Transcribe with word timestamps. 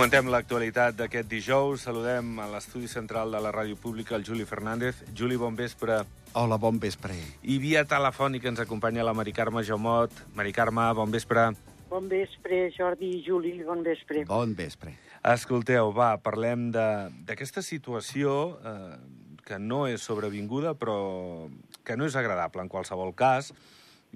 Comentem 0.00 0.30
l'actualitat 0.32 0.94
d'aquest 0.96 1.26
dijous. 1.28 1.82
Saludem 1.84 2.38
a 2.40 2.46
l'estudi 2.48 2.86
central 2.88 3.34
de 3.34 3.40
la 3.44 3.50
Ràdio 3.52 3.76
Pública 3.76 4.14
el 4.16 4.22
Juli 4.24 4.46
Fernández. 4.48 5.02
Juli, 5.12 5.36
bon 5.36 5.52
vespre. 5.52 5.98
Hola, 6.32 6.56
bon 6.56 6.78
vespre. 6.80 7.12
I 7.44 7.58
via 7.60 7.82
telefònica 7.84 8.48
ens 8.48 8.62
acompanya 8.64 9.04
la 9.04 9.12
Mari 9.12 9.34
Carme 9.36 9.60
Jaumot. 9.60 10.14
Mari 10.32 10.54
Carme, 10.56 10.86
bon 10.96 11.12
vespre. 11.12 11.50
Bon 11.90 12.08
vespre, 12.08 12.70
Jordi 12.72 13.10
i 13.18 13.20
Juli, 13.26 13.52
bon 13.62 13.82
vespre. 13.84 14.22
Bon 14.24 14.54
vespre. 14.56 14.94
Escolteu, 15.34 15.92
va, 15.92 16.14
parlem 16.16 16.70
de- 16.72 17.10
d'aquesta 17.28 17.60
situació 17.60 18.56
eh, 18.64 18.96
que 19.44 19.58
no 19.58 19.82
és 19.86 20.00
sobrevinguda, 20.00 20.72
però 20.80 21.50
que 21.84 21.98
no 22.00 22.06
és 22.08 22.16
agradable 22.16 22.62
en 22.64 22.72
qualsevol 22.72 23.12
cas, 23.12 23.52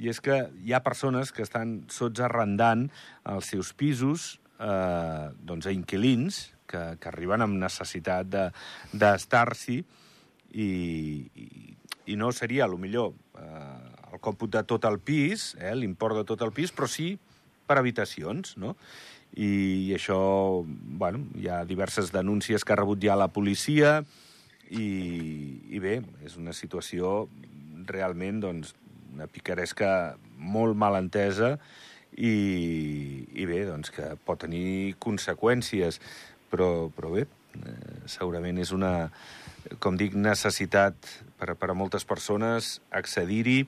i 0.01 0.09
és 0.09 0.23
que 0.25 0.49
hi 0.65 0.73
ha 0.73 0.81
persones 0.81 1.29
que 1.31 1.45
estan 1.45 1.83
sots 1.93 2.25
arrendant 2.25 2.89
els 3.29 3.53
seus 3.53 3.75
pisos 3.77 4.41
eh, 4.61 5.29
doncs 5.41 5.67
a 5.67 5.75
inquilins 5.75 6.41
que, 6.71 6.83
que 7.01 7.11
arriben 7.11 7.45
amb 7.45 7.59
necessitat 7.61 8.29
de- 8.31 8.51
d'estar-s'hi 8.93 9.79
i, 10.55 10.69
i, 11.35 11.77
i 12.13 12.17
no 12.17 12.31
seria, 12.33 12.65
a 12.65 12.71
lo 12.71 12.79
millor, 12.79 13.15
eh, 13.39 14.13
el 14.13 14.21
còmput 14.23 14.55
de 14.55 14.63
tot 14.69 14.87
el 14.89 15.01
pis, 15.03 15.53
eh, 15.59 15.75
l'import 15.75 16.21
de 16.21 16.25
tot 16.29 16.43
el 16.47 16.55
pis, 16.55 16.73
però 16.75 16.89
sí 16.91 17.15
per 17.67 17.79
habitacions, 17.81 18.57
no? 18.61 18.77
I, 19.35 19.49
i 19.89 19.95
això, 19.97 20.17
bueno, 20.65 21.25
hi 21.35 21.49
ha 21.51 21.65
diverses 21.67 22.13
denúncies 22.15 22.63
que 22.63 22.75
ha 22.75 22.79
rebut 22.79 23.03
ja 23.03 23.17
la 23.19 23.33
policia 23.35 23.97
i, 24.71 24.87
i 25.75 25.81
bé, 25.83 25.99
és 26.23 26.37
una 26.39 26.55
situació 26.55 27.25
realment, 27.89 28.39
doncs, 28.45 28.75
una 29.15 29.27
picaresca 29.31 30.17
molt 30.39 30.79
mal 30.79 30.97
entesa 30.99 31.57
i, 32.17 32.35
i 33.35 33.47
bé, 33.49 33.65
doncs 33.69 33.91
que 33.95 34.13
pot 34.27 34.45
tenir 34.45 34.95
conseqüències, 35.03 35.99
però, 36.51 36.89
però 36.95 37.11
bé, 37.15 37.27
eh, 37.59 37.97
segurament 38.11 38.61
és 38.63 38.71
una, 38.75 39.11
com 39.83 39.99
dic, 39.99 40.15
necessitat 40.15 40.95
per, 41.41 41.55
per 41.59 41.73
a 41.73 41.77
moltes 41.79 42.07
persones 42.07 42.79
accedir-hi 42.95 43.59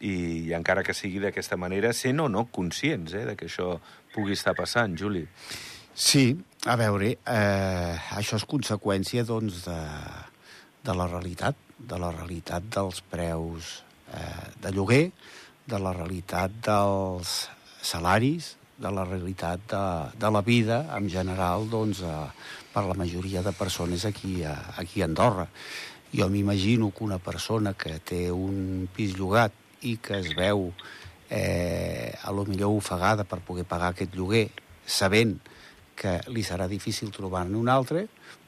i, 0.00 0.12
i 0.48 0.52
encara 0.56 0.84
que 0.84 0.96
sigui 0.96 1.22
d'aquesta 1.22 1.56
manera, 1.56 1.94
sent 1.96 2.20
o 2.20 2.28
no 2.28 2.46
conscients 2.52 3.16
eh, 3.16 3.24
de 3.30 3.36
que 3.38 3.48
això 3.48 3.76
pugui 4.14 4.36
estar 4.36 4.56
passant, 4.58 4.96
Juli. 4.98 5.24
Sí, 5.96 6.28
a 6.68 6.76
veure, 6.76 7.14
eh, 7.24 7.96
això 8.18 8.36
és 8.36 8.44
conseqüència, 8.44 9.24
doncs, 9.24 9.64
de, 9.64 9.80
de 10.84 10.96
la 10.96 11.08
realitat, 11.08 11.56
de 11.78 11.98
la 12.00 12.12
realitat 12.12 12.68
dels 12.76 13.00
preus 13.08 13.78
eh, 14.12 14.48
de 14.60 14.72
lloguer, 14.76 15.06
de 15.66 15.78
la 15.82 15.96
realitat 15.96 16.52
dels 16.66 17.46
salaris, 17.86 18.56
de 18.76 18.90
la 18.92 19.04
realitat 19.04 19.62
de, 19.70 19.84
de 20.20 20.30
la 20.30 20.42
vida 20.44 20.82
en 20.96 21.08
general 21.08 21.68
doncs, 21.70 22.02
eh, 22.04 22.26
per 22.74 22.84
la 22.84 22.96
majoria 22.98 23.42
de 23.42 23.52
persones 23.56 24.04
aquí 24.04 24.42
a, 24.44 24.52
aquí 24.76 25.00
a 25.00 25.06
Andorra. 25.08 25.48
Jo 26.12 26.28
m'imagino 26.28 26.90
que 26.92 27.04
una 27.04 27.18
persona 27.18 27.72
que 27.72 27.98
té 28.04 28.30
un 28.32 28.88
pis 28.94 29.16
llogat 29.16 29.52
i 29.80 29.96
que 29.96 30.20
es 30.20 30.28
veu 30.36 30.70
eh, 31.30 32.12
a 32.22 32.32
lo 32.32 32.44
millor 32.44 32.76
ofegada 32.76 33.24
per 33.24 33.40
poder 33.40 33.64
pagar 33.64 33.94
aquest 33.94 34.14
lloguer, 34.14 34.50
sabent 34.86 35.38
que 35.96 36.20
li 36.28 36.44
serà 36.44 36.68
difícil 36.68 37.10
trobar-ne 37.10 37.56
un 37.56 37.72
altre, 37.72 38.06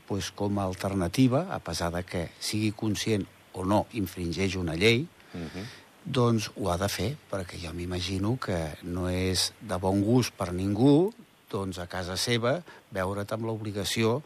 doncs 0.08 0.30
com 0.36 0.60
a 0.60 0.68
alternativa, 0.68 1.46
a 1.52 1.58
pesar 1.60 1.90
de 1.92 2.04
que 2.04 2.28
sigui 2.40 2.70
conscient 2.76 3.24
o 3.52 3.64
no 3.64 3.86
infringeix 3.96 4.60
una 4.60 4.76
llei, 4.76 5.06
Uh 5.34 5.40
-huh. 5.40 5.64
Doncs 6.04 6.50
ho 6.56 6.70
ha 6.70 6.76
de 6.80 6.88
fer, 6.88 7.16
perquè 7.30 7.58
jo 7.60 7.72
m'imagino 7.76 8.36
que 8.40 8.76
no 8.82 9.08
és 9.10 9.52
de 9.60 9.76
bon 9.80 10.02
gust 10.02 10.32
per 10.36 10.52
ningú 10.52 11.12
doncs 11.50 11.78
a 11.78 11.86
casa 11.88 12.16
seva 12.16 12.58
veure't 12.92 13.32
amb 13.32 13.44
l'obligació 13.48 14.22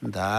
de 0.00 0.30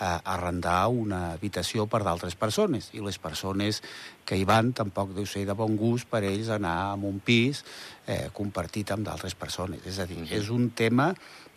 eh, 0.00 0.18
arrendar 0.24 0.88
una 0.88 1.32
habitació 1.32 1.86
per 1.86 2.02
d'altres 2.04 2.34
persones 2.34 2.90
i 2.92 3.00
les 3.00 3.18
persones 3.22 3.82
que 4.26 4.36
hi 4.36 4.44
van 4.44 4.72
tampoc 4.72 5.14
deu 5.14 5.26
ser 5.26 5.44
de 5.46 5.54
bon 5.54 5.76
gust 5.78 6.08
per 6.10 6.24
ells 6.26 6.50
anar 6.50 6.76
a 6.90 6.94
un 6.94 7.20
pis 7.20 7.64
eh, 8.06 8.28
compartit 8.34 8.90
amb 8.90 9.06
d'altres 9.06 9.34
persones. 9.34 9.80
És 9.86 9.98
a 9.98 10.06
dir, 10.06 10.18
Mhm. 10.18 10.32
és 10.32 10.50
un 10.50 10.70
tema 10.70 11.14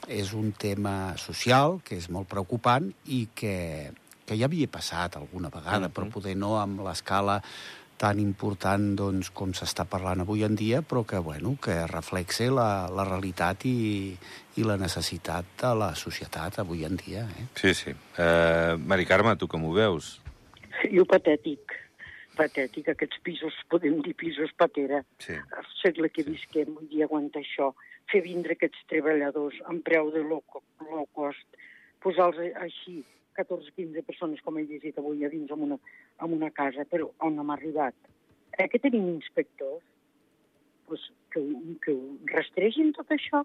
és 0.07 0.31
un 0.33 0.53
tema 0.53 1.17
social 1.17 1.81
que 1.83 1.97
és 1.97 2.09
molt 2.09 2.25
preocupant 2.29 2.93
i 3.07 3.27
que, 3.35 3.91
que 4.25 4.37
ja 4.37 4.45
havia 4.45 4.67
passat 4.71 5.17
alguna 5.17 5.49
vegada, 5.49 5.89
Mhm. 5.89 5.93
però 5.93 6.09
poder 6.09 6.37
no 6.37 6.57
amb 6.57 6.79
l'escala 6.79 7.41
tan 7.99 8.19
important 8.23 8.93
doncs, 8.95 9.27
com 9.35 9.51
s'està 9.57 9.83
parlant 9.89 10.21
avui 10.23 10.45
en 10.47 10.55
dia, 10.55 10.79
però 10.81 11.01
que, 11.07 11.19
bueno, 11.19 11.57
que 11.61 11.75
reflexe 11.91 12.47
la, 12.53 12.87
la 12.95 13.03
realitat 13.07 13.65
i, 13.67 14.13
i 14.55 14.63
la 14.63 14.77
necessitat 14.79 15.49
de 15.59 15.73
la 15.75 15.91
societat 15.99 16.61
avui 16.63 16.85
en 16.87 16.95
dia. 17.01 17.25
Eh? 17.27 17.45
Sí, 17.59 17.73
sí. 17.75 17.91
Uh, 18.15 18.79
Mari 18.79 19.05
Carme, 19.09 19.35
tu 19.35 19.49
com 19.51 19.67
ho 19.67 19.73
veus? 19.75 20.13
Jo 20.93 21.03
patètic, 21.11 21.75
patètic, 22.39 22.87
aquests 22.93 23.19
pisos, 23.25 23.57
podem 23.69 23.99
dir 24.05 24.15
pisos 24.15 24.53
patera, 24.55 25.03
Sí. 25.19 25.35
el 25.35 25.67
segle 25.83 26.09
que 26.09 26.23
Sí. 26.23 26.31
visquem, 26.37 26.71
vull 26.73 26.87
dir, 26.87 27.03
aguanta 27.03 27.43
això, 27.43 27.73
fer 28.09 28.23
vindre 28.23 28.55
aquests 28.55 28.87
treballadors 28.87 29.59
amb 29.67 29.83
preu 29.83 30.07
de 30.15 30.23
low, 30.23 30.41
low 30.87 31.05
cost, 31.13 31.59
posar-los 31.99 32.55
així, 32.63 33.03
14-15 33.39 34.03
persones, 34.07 34.41
com 34.45 34.57
he 34.59 34.65
llegit 34.67 34.97
avui 34.99 35.23
a 35.25 35.29
dins 35.31 35.51
en 35.55 35.63
una, 35.67 35.77
en 36.21 36.33
una 36.35 36.51
casa, 36.51 36.85
però 36.85 37.09
on 37.25 37.39
hem 37.39 37.53
arribat? 37.55 37.95
Eh, 38.57 38.67
que 38.67 38.79
tenim 38.83 39.07
inspectors? 39.15 39.83
Pues 40.89 41.01
que, 41.31 41.39
ho- 41.39 41.77
que 41.83 41.93
ho 41.93 42.17
rastregin 42.33 42.91
tot 42.97 43.11
això, 43.13 43.43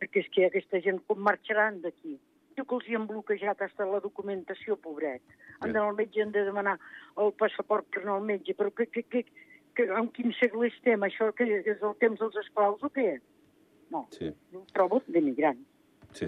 perquè 0.00 0.22
és 0.24 0.30
que 0.34 0.46
aquesta 0.46 0.80
gent 0.84 1.02
com 1.06 1.20
marxaran 1.22 1.80
d'aquí? 1.84 2.16
Jo 2.58 2.64
que 2.66 2.74
els 2.78 2.88
hi 2.88 2.96
han 2.98 3.04
bloquejat 3.06 3.60
fins 3.62 3.84
la 3.86 4.00
documentació, 4.02 4.74
pobret. 4.82 5.22
Han 5.60 5.70
d'anar 5.74 5.88
al 5.92 5.98
metge, 5.98 6.22
han 6.22 6.32
de 6.34 6.42
demanar 6.46 6.78
el 7.22 7.30
passaport 7.38 7.86
per 7.92 8.02
anar 8.02 8.16
al 8.18 8.24
metge, 8.26 8.54
però 8.58 8.72
que, 8.74 8.86
que, 8.90 9.02
que, 9.06 9.22
que, 9.76 9.86
en 9.94 10.08
quin 10.16 10.32
segle 10.40 10.66
estem? 10.72 11.04
Això 11.06 11.28
que 11.38 11.46
és 11.60 11.68
el 11.82 11.94
temps 12.02 12.18
dels 12.18 12.36
esclaus 12.42 12.82
o 12.82 12.90
què? 12.94 13.18
No, 13.94 14.06
Sí, 14.12 14.32
ho 14.54 14.64
trobo 14.74 14.98
d'emigrant, 15.06 15.60
sí. 16.12 16.26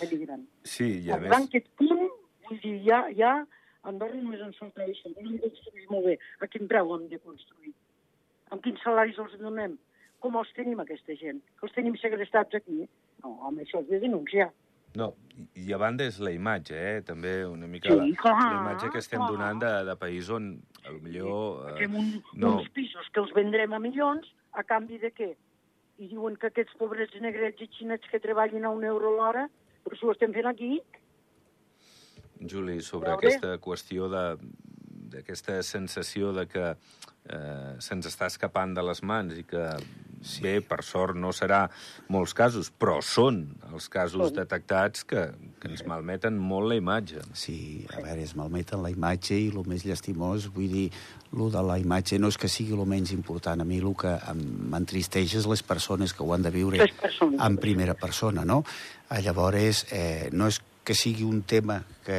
D'emigrant. 0.00 0.44
Sí, 0.64 0.88
i 1.06 1.10
a 1.14 1.18
més... 1.22 1.32
aquest 1.38 1.68
punt, 1.80 2.08
vull 2.48 2.60
dir, 2.62 2.76
ja, 2.86 3.04
ja 3.16 3.32
Andorra 3.88 4.18
només 4.20 4.40
ens 4.44 4.56
falta 4.60 4.82
això. 4.84 5.10
No 5.14 5.30
hem 5.30 5.38
construir 5.40 5.86
molt 5.90 6.04
bé. 6.10 6.16
A 6.42 6.48
quin 6.50 6.66
preu 6.68 6.90
hem 6.96 7.06
de 7.08 7.18
construir? 7.22 7.72
Amb 8.50 8.62
quins 8.64 8.80
salaris 8.84 9.18
els 9.22 9.36
donem? 9.40 9.76
Com 10.20 10.34
els 10.40 10.50
tenim, 10.56 10.80
aquesta 10.82 11.14
gent? 11.20 11.38
Que 11.60 11.68
els 11.68 11.74
tenim 11.76 11.94
segrestats 12.00 12.58
aquí? 12.58 12.82
No, 13.22 13.36
home, 13.46 13.62
això 13.62 13.80
és 13.84 13.88
de 13.92 14.00
denunciar. 14.02 14.48
No, 14.98 15.12
i- 15.54 15.72
a 15.72 15.78
banda 15.78 16.04
és 16.08 16.18
la 16.18 16.32
imatge, 16.34 16.74
eh? 16.74 17.02
També 17.06 17.44
una 17.46 17.68
mica 17.70 17.90
Sí, 17.92 17.96
la, 17.96 18.06
clar, 18.22 18.34
la 18.40 18.60
imatge 18.64 18.90
que 18.90 18.98
estem 18.98 19.20
clar. 19.20 19.30
donant 19.30 19.60
de, 19.62 19.72
de 19.84 19.96
país 20.00 20.28
on, 20.34 20.50
a 20.84 20.90
lo 20.90 20.98
millor... 21.04 21.68
Eh, 21.70 21.76
Fem 21.84 21.94
un, 22.00 22.08
no. 22.34 22.56
uns 22.58 22.68
pisos 22.74 23.08
que 23.12 23.20
els 23.20 23.32
vendrem 23.36 23.72
a 23.72 23.78
milions 23.78 24.26
a 24.52 24.64
canvi 24.64 24.98
de 24.98 25.12
què? 25.14 25.30
I 26.02 26.08
diuen 26.08 26.36
que 26.40 26.48
aquests 26.50 26.74
pobrets 26.80 27.14
negrets 27.20 27.62
i 27.62 27.68
xinets 27.78 28.08
que 28.10 28.18
treballin 28.20 28.64
a 28.64 28.70
un 28.74 28.84
euro 28.84 29.14
l'hora, 29.16 29.46
però 29.88 29.98
si 29.98 30.06
ho 30.06 30.12
estem 30.14 30.34
fent 30.36 30.46
aquí, 30.50 30.76
Juli, 32.38 32.78
sobre 32.86 33.10
Veure. 33.10 33.18
aquesta 33.18 33.56
qüestió 33.58 34.08
de 34.12 34.24
d'aquesta 35.08 35.62
sensació 35.64 36.34
de 36.36 36.44
que 36.46 36.64
eh, 36.68 37.70
se'ns 37.80 38.08
està 38.10 38.28
escapant 38.28 38.74
de 38.76 38.82
les 38.84 39.00
mans 39.02 39.32
i 39.40 39.44
que, 39.48 39.62
sí. 40.20 40.42
bé, 40.44 40.58
per 40.60 40.82
sort 40.84 41.16
no 41.16 41.30
serà 41.32 41.62
molts 42.12 42.34
casos, 42.36 42.68
però 42.68 42.98
són 43.00 43.38
els 43.72 43.88
casos 43.88 44.28
Són. 44.28 44.36
detectats 44.36 45.06
que, 45.08 45.30
que 45.60 45.70
ens 45.72 45.86
malmeten 45.88 46.36
molt 46.36 46.68
la 46.68 46.76
imatge. 46.76 47.24
Sí, 47.32 47.86
a 47.88 48.02
veure, 48.04 48.20
es 48.22 48.34
malmeten 48.36 48.84
la 48.84 48.92
imatge 48.92 49.38
i 49.38 49.48
el 49.48 49.64
més 49.64 49.86
llastimós, 49.88 50.50
vull 50.52 50.68
dir, 50.72 50.86
el 51.32 51.50
de 51.56 51.64
la 51.64 51.78
imatge 51.80 52.20
no 52.20 52.28
és 52.32 52.36
que 52.40 52.48
sigui 52.52 52.76
el 52.76 52.84
menys 52.88 53.12
important. 53.16 53.60
A 53.60 53.68
mi 53.68 53.80
el 53.80 53.92
que 53.96 54.12
m'entristeix 54.68 55.38
és 55.40 55.48
les 55.48 55.64
persones 55.64 56.12
que 56.12 56.24
ho 56.24 56.32
han 56.36 56.44
de 56.44 56.52
viure 56.52 56.84
Les 56.84 56.92
persones. 57.00 57.40
en 57.44 57.56
primera 57.60 57.96
persona, 57.96 58.44
no? 58.44 58.62
Eh, 59.10 59.22
Llavors, 59.24 59.86
eh, 59.90 60.28
no 60.32 60.48
és 60.50 60.60
que 60.88 60.94
sigui 60.96 61.26
un 61.28 61.42
tema 61.44 61.82
que 62.04 62.16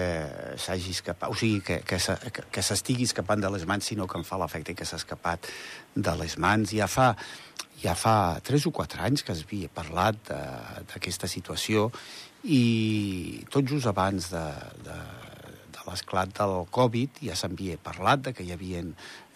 s'hagi 0.61 0.91
escapat, 0.93 1.31
o 1.33 1.37
sigui, 1.37 1.61
que, 1.65 1.79
que, 1.81 1.97
que, 2.53 2.63
s'estigui 2.65 3.07
escapant 3.09 3.41
de 3.41 3.49
les 3.49 3.65
mans, 3.65 3.85
sinó 3.85 4.05
que 4.05 4.19
em 4.19 4.25
fa 4.27 4.37
l'efecte 4.37 4.75
que 4.77 4.85
s'ha 4.85 4.99
escapat 5.01 5.49
de 5.95 6.13
les 6.19 6.37
mans. 6.37 6.69
Ja 6.77 6.85
fa, 6.85 7.15
ja 7.81 7.95
fa 7.97 8.15
3 8.45 8.67
o 8.69 8.73
4 8.75 9.01
anys 9.07 9.25
que 9.25 9.33
es 9.33 9.41
havia 9.47 9.71
parlat 9.73 10.21
d'aquesta 10.29 11.29
situació 11.31 11.87
i 12.45 13.41
tot 13.51 13.65
just 13.67 13.89
abans 13.89 14.29
de, 14.31 14.45
de 14.85 14.99
l'esclat 15.89 16.31
del 16.37 16.55
Covid 16.75 17.21
ja 17.25 17.35
s'havia 17.39 17.79
parlat 17.83 18.27
de 18.29 18.33
que 18.37 18.45
hi 18.45 18.53
havia 18.55 18.83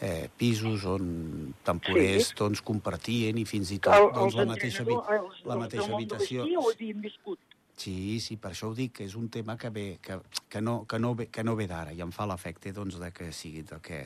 eh, 0.02 0.30
pisos 0.38 0.86
on 0.86 1.54
temporers 1.66 2.30
Sí. 2.32 2.38
doncs, 2.40 2.62
compartien 2.62 3.38
i 3.42 3.46
fins 3.50 3.72
i 3.72 3.80
el, 3.80 3.86
tot 3.88 4.14
doncs, 4.14 4.24
els 4.26 4.40
la 4.42 4.46
mateixa, 4.54 4.86
els, 4.86 5.42
la 5.50 5.58
mateixa 5.60 5.90
habitació... 5.94 6.46
l'esquí 6.46 6.62
ho 6.62 6.70
havien 6.72 7.02
viscut. 7.02 7.40
Sí, 7.76 8.20
sí, 8.22 8.38
per 8.38 8.52
això 8.54 8.70
ho 8.70 8.76
dic, 8.78 8.94
que 9.00 9.08
és 9.08 9.16
un 9.18 9.28
tema 9.34 9.56
que, 9.58 9.72
ve, 9.74 9.86
que, 10.02 10.20
que, 10.50 10.62
no, 10.62 10.84
que, 10.86 11.00
no, 11.02 11.16
ve, 11.18 11.28
que 11.34 11.44
no 11.44 11.56
ve 11.58 11.66
d'ara 11.68 11.92
i 11.92 12.04
em 12.06 12.12
fa 12.14 12.28
l'efecte 12.30 12.72
doncs, 12.72 13.00
de 13.02 13.10
que 13.12 13.32
sigui 13.34 13.64
de 13.68 13.80
que 13.84 14.04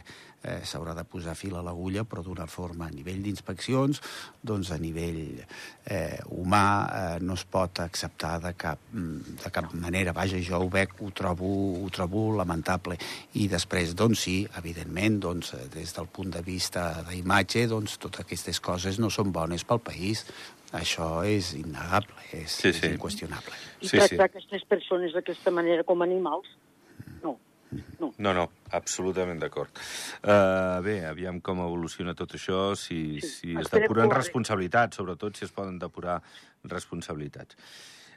eh, 0.47 0.61
s'haurà 0.63 0.93
de 0.95 1.03
posar 1.03 1.35
fil 1.35 1.57
a 1.59 1.63
l'agulla, 1.65 2.05
però 2.07 2.23
d'una 2.23 2.47
forma 2.47 2.87
a 2.87 2.93
nivell 2.93 3.19
d'inspeccions, 3.25 3.99
doncs 4.41 4.71
a 4.71 4.79
nivell 4.79 5.19
eh, 5.83 6.17
humà 6.31 6.63
eh, 6.87 7.19
no 7.19 7.35
es 7.35 7.43
pot 7.51 7.83
acceptar 7.83 8.37
de 8.45 8.53
cap, 8.57 8.87
mm, 8.93 9.37
de 9.43 9.51
cap 9.53 9.75
manera. 9.75 10.15
Vaja, 10.15 10.39
jo 10.39 10.63
ho 10.63 10.71
veig, 10.71 10.95
ho 11.03 11.11
trobo, 11.11 11.51
ho 11.83 11.91
trobo 11.93 12.29
lamentable. 12.39 12.97
I 13.35 13.49
després, 13.51 13.93
doncs 13.99 14.23
sí, 14.29 14.37
evidentment, 14.57 15.19
doncs, 15.27 15.53
des 15.75 15.93
del 15.93 16.07
punt 16.07 16.31
de 16.33 16.41
vista 16.45 17.03
d'imatge, 17.09 17.67
doncs 17.67 17.99
totes 17.99 18.23
aquestes 18.23 18.63
coses 18.63 19.01
no 19.03 19.11
són 19.11 19.35
bones 19.35 19.67
pel 19.67 19.83
país. 19.83 20.23
Això 20.75 21.23
és 21.23 21.53
innegable, 21.55 22.15
és, 22.33 22.51
Sí, 22.51 22.73
sí. 22.73 22.85
és 22.85 22.91
inqüestionable. 22.91 23.53
I 23.81 23.87
Sí, 23.87 23.97
tractar 23.97 24.17
sí. 24.17 24.23
aquestes 24.23 24.65
persones 24.67 25.13
d'aquesta 25.13 25.51
manera 25.51 25.83
com 25.87 26.01
animals, 26.01 26.47
no. 27.23 27.37
no. 27.99 28.13
No, 28.17 28.33
no, 28.33 28.49
absolutament 28.71 29.39
d'acord. 29.39 29.71
Uh, 30.23 30.81
bé, 30.83 31.05
aviam 31.07 31.39
com 31.39 31.61
evoluciona 31.63 32.13
tot 32.13 32.35
això, 32.35 32.75
si, 32.75 33.21
Sí, 33.21 33.27
si 33.27 33.53
es 33.55 33.61
esperem 33.65 33.87
depuren 33.87 34.11
responsabilitats, 34.11 34.97
sobretot 34.97 35.37
si 35.37 35.45
es 35.45 35.51
poden 35.51 35.79
depurar 35.79 36.21
responsabilitats. 36.65 37.55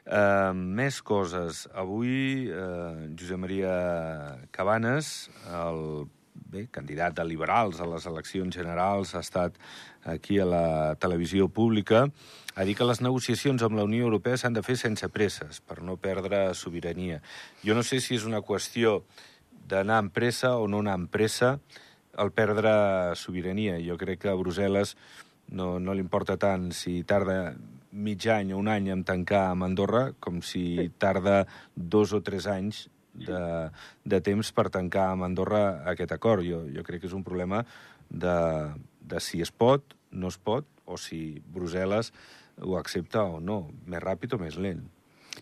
Uh, 0.01 0.51
més 0.53 1.01
coses. 1.01 1.67
Avui, 1.77 2.49
uh, 2.49 3.07
Josep 3.15 3.37
Maria 3.37 4.39
Cabanes, 4.51 5.29
el 5.47 6.09
bé, 6.33 6.67
candidat 6.71 7.15
de 7.17 7.25
liberals 7.25 7.79
a 7.79 7.87
les 7.89 8.05
eleccions 8.09 8.55
generals, 8.55 9.15
ha 9.15 9.23
estat 9.23 9.57
aquí 10.03 10.39
a 10.39 10.45
la 10.45 10.95
televisió 10.99 11.47
pública, 11.47 12.07
ha 12.55 12.65
dit 12.67 12.77
que 12.77 12.87
les 12.87 13.01
negociacions 13.01 13.63
amb 13.63 13.77
la 13.79 13.85
Unió 13.87 14.07
Europea 14.07 14.37
s'han 14.37 14.57
de 14.57 14.63
fer 14.65 14.77
sense 14.79 15.07
presses, 15.09 15.61
per 15.61 15.81
no 15.81 15.97
perdre 15.97 16.51
sobirania. 16.55 17.21
Jo 17.63 17.75
no 17.77 17.83
sé 17.83 18.01
si 18.01 18.17
és 18.19 18.27
una 18.27 18.43
qüestió 18.43 19.01
d'anar 19.71 20.01
amb 20.01 20.13
pressa 20.13 20.57
o 20.57 20.67
no 20.67 20.81
anar 20.83 20.97
amb 20.99 21.11
pressa 21.11 21.57
al 22.19 22.31
perdre 22.35 22.71
sobirania. 23.15 23.77
Jo 23.79 23.97
crec 23.97 24.25
que 24.25 24.31
a 24.31 24.39
Brussel·les 24.39 24.97
no, 25.55 25.77
no 25.79 25.93
li 25.93 26.03
importa 26.03 26.37
tant 26.39 26.71
si 26.75 27.01
tarda 27.07 27.53
mig 27.91 28.25
any 28.31 28.53
o 28.53 28.59
un 28.59 28.71
any 28.71 28.89
en 28.91 29.03
tancar 29.07 29.49
amb 29.51 29.67
Andorra 29.67 30.11
com 30.19 30.41
si 30.43 30.91
tarda 30.99 31.45
dos 31.75 32.13
o 32.15 32.21
tres 32.23 32.47
anys 32.47 32.87
de, 33.13 33.41
de 34.05 34.21
temps 34.23 34.51
per 34.55 34.69
tancar 34.73 35.09
amb 35.11 35.27
Andorra 35.27 35.81
aquest 35.91 36.13
acord. 36.15 36.45
Jo, 36.47 36.63
jo 36.71 36.85
crec 36.87 37.03
que 37.03 37.09
és 37.11 37.17
un 37.17 37.25
problema 37.27 37.63
de, 38.09 38.37
de 39.01 39.19
si 39.23 39.41
es 39.41 39.51
pot, 39.51 39.95
no 40.11 40.31
es 40.31 40.37
pot, 40.37 40.67
o 40.85 40.97
si 40.99 41.41
Brussel·les 41.53 42.11
ho 42.61 42.75
accepta 42.77 43.23
o 43.23 43.39
no, 43.39 43.63
més 43.87 44.03
ràpid 44.03 44.35
o 44.35 44.41
més 44.41 44.57
lent. 44.59 44.83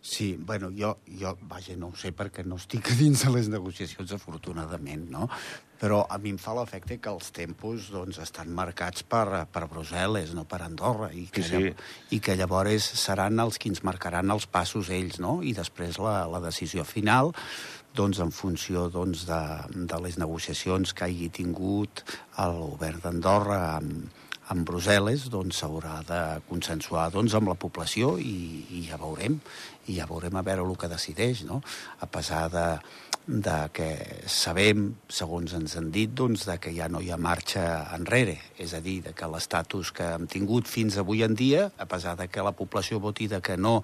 Sí, 0.02 0.38
bueno, 0.40 0.70
jo, 0.76 0.94
jo, 1.20 1.34
vaja, 1.50 1.76
no 1.76 1.90
ho 1.90 1.98
sé 1.98 2.12
perquè 2.16 2.46
no 2.46 2.60
estic 2.62 2.92
dins 3.02 3.26
de 3.26 3.34
les 3.34 3.50
negociacions, 3.52 4.14
afortunadament, 4.16 5.10
no? 5.12 5.30
Però 5.80 6.02
a 6.12 6.18
mi 6.20 6.34
em 6.34 6.38
fa 6.42 6.52
l'efecte 6.58 6.98
que 7.00 7.12
els 7.12 7.32
tempos 7.32 7.88
doncs, 7.94 8.20
estan 8.20 8.52
marcats 8.52 9.06
per, 9.08 9.46
per 9.48 9.64
Brussel·les, 9.72 10.34
no 10.36 10.44
per 10.44 10.62
Andorra, 10.66 11.08
i 11.16 11.26
que, 11.32 11.44
Sí, 11.46 11.64
sí. 11.70 11.74
i 12.18 12.20
que 12.20 12.36
llavors 12.36 12.84
seran 13.00 13.40
els 13.40 13.58
qui 13.58 13.72
ens 13.72 13.84
marcaran 13.88 14.32
els 14.36 14.46
passos 14.52 14.92
ells, 14.92 15.22
no? 15.24 15.40
I 15.42 15.56
després 15.56 15.98
la, 16.04 16.26
la 16.28 16.44
decisió 16.44 16.84
final, 16.84 17.32
doncs, 17.96 18.20
en 18.20 18.32
funció 18.36 18.90
doncs, 18.92 19.24
de, 19.30 19.42
de 19.90 20.02
les 20.04 20.20
negociacions 20.20 20.94
que 20.94 21.08
hagi 21.08 21.32
tingut 21.34 22.04
el 22.44 22.60
govern 22.76 23.00
d'Andorra 23.06 23.62
amb, 23.80 24.19
amb 24.54 24.66
Brussel·les 24.66 25.28
doncs 25.30 25.62
s'haurà 25.62 26.00
de 26.08 26.22
consensuar 26.50 27.10
doncs, 27.14 27.36
amb 27.38 27.52
la 27.52 27.58
població 27.60 28.16
i, 28.22 28.66
i 28.80 28.86
ja 28.88 28.98
veurem 29.02 29.38
i 29.90 29.98
ja 30.00 30.08
veurem 30.10 30.36
a 30.38 30.46
veure 30.46 30.66
el 30.66 30.80
que 30.80 30.90
decideix 30.90 31.44
no? 31.46 31.62
a 32.02 32.10
pesar 32.10 32.48
de, 32.54 32.66
de 33.30 33.58
que 33.74 33.90
sabem, 34.26 34.88
segons 35.06 35.54
ens 35.58 35.78
han 35.78 35.92
dit 35.94 36.14
doncs, 36.18 36.48
de 36.50 36.58
que 36.62 36.74
ja 36.74 36.90
no 36.90 37.02
hi 37.02 37.12
ha 37.14 37.22
marxa 37.22 37.64
enrere 37.94 38.40
és 38.58 38.74
a 38.74 38.82
dir, 38.82 39.00
de 39.06 39.14
que 39.14 39.30
l'estatus 39.30 39.94
que 39.94 40.08
hem 40.16 40.26
tingut 40.32 40.70
fins 40.70 40.98
avui 40.98 41.22
en 41.26 41.38
dia, 41.38 41.70
a 41.78 41.86
pesar 41.90 42.18
de 42.18 42.28
que 42.28 42.46
la 42.46 42.56
població 42.58 42.98
voti 43.00 43.30
de 43.30 43.42
que 43.46 43.58
no 43.58 43.84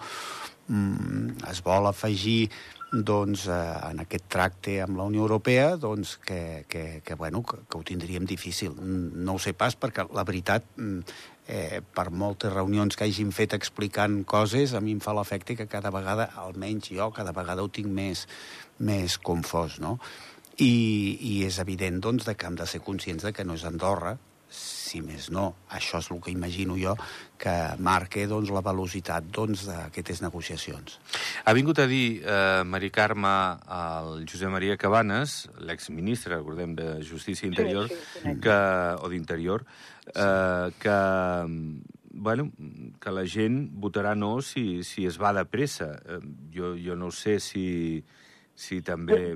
mm, 0.67 1.45
es 1.51 1.61
vol 1.65 1.87
afegir 1.89 2.49
doncs, 2.91 3.47
eh, 3.47 3.89
en 3.89 3.99
aquest 3.99 4.27
tracte 4.31 4.79
amb 4.81 4.97
la 4.97 5.03
Unió 5.03 5.21
Europea, 5.21 5.75
doncs, 5.77 6.17
que, 6.17 6.65
que, 6.69 7.01
que, 7.03 7.15
bueno, 7.15 7.43
que, 7.43 7.57
que 7.69 7.77
ho 7.77 7.83
tindríem 7.83 8.25
difícil. 8.25 8.71
Mm, 8.71 9.23
No 9.25 9.35
ho 9.35 9.39
sé 9.39 9.53
pas, 9.53 9.75
perquè 9.75 10.07
la 10.13 10.23
veritat, 10.23 10.63
mm, 10.77 10.99
eh, 11.47 11.81
per 11.81 12.09
moltes 12.11 12.53
reunions 12.53 12.95
que 12.95 13.05
hagin 13.05 13.31
fet 13.31 13.53
explicant 13.53 14.23
coses, 14.25 14.73
a 14.73 14.81
mi 14.81 14.95
em 14.95 15.01
fa 15.01 15.13
l'efecte 15.13 15.55
que 15.55 15.67
cada 15.67 15.91
vegada, 15.91 16.29
almenys 16.41 16.91
jo, 16.91 17.11
cada 17.11 17.33
vegada 17.35 17.63
ho 17.63 17.69
tinc 17.69 17.87
més, 17.87 18.27
més 18.79 19.17
confós, 19.17 19.79
no? 19.79 19.99
I, 20.57 21.17
I 21.19 21.43
és 21.49 21.59
evident, 21.59 21.99
doncs, 21.99 22.29
que 22.31 22.47
hem 22.47 22.55
de 22.55 22.65
ser 22.65 22.79
conscients 22.79 23.23
de 23.23 23.33
que 23.33 23.43
no 23.43 23.57
és 23.59 23.65
Andorra, 23.67 24.17
si 24.85 25.01
més 25.01 25.29
no, 25.33 25.47
això 25.73 25.99
és 26.03 26.09
el 26.13 26.21
que 26.23 26.33
imagino 26.33 26.77
jo, 26.79 26.93
que 27.41 27.53
marque 27.83 28.25
doncs, 28.29 28.51
la 28.53 28.63
velocitat 28.65 29.27
doncs, 29.33 29.65
d'aquestes 29.67 30.21
negociacions. 30.23 30.99
Ha 31.45 31.55
vingut 31.57 31.81
a 31.81 31.87
dir 31.89 32.21
eh, 32.21 32.61
Mari 32.67 32.91
Carme 32.95 33.33
al 33.79 34.23
Josep 34.29 34.53
Maria 34.53 34.77
Cabanes, 34.79 35.45
l'exministre, 35.65 36.37
recordem, 36.37 36.77
de 36.77 37.01
Justícia 37.03 37.49
Interior, 37.49 37.89
sí, 37.89 37.97
sí, 37.97 38.21
conec. 38.21 38.43
que, 38.45 38.59
o 39.01 39.11
d'Interior, 39.11 39.65
eh, 40.13 40.69
que, 40.79 40.99
bueno, 42.15 42.49
que 43.01 43.11
la 43.11 43.25
gent 43.27 43.65
votarà 43.81 44.15
no 44.15 44.37
si, 44.41 44.83
si 44.87 45.05
es 45.09 45.19
va 45.21 45.33
de 45.35 45.45
pressa. 45.49 45.91
Eh, 46.05 46.21
jo, 46.55 46.75
jo 46.79 46.95
no 46.95 47.11
sé 47.11 47.39
si, 47.43 47.67
si 48.55 48.81
també 48.85 49.35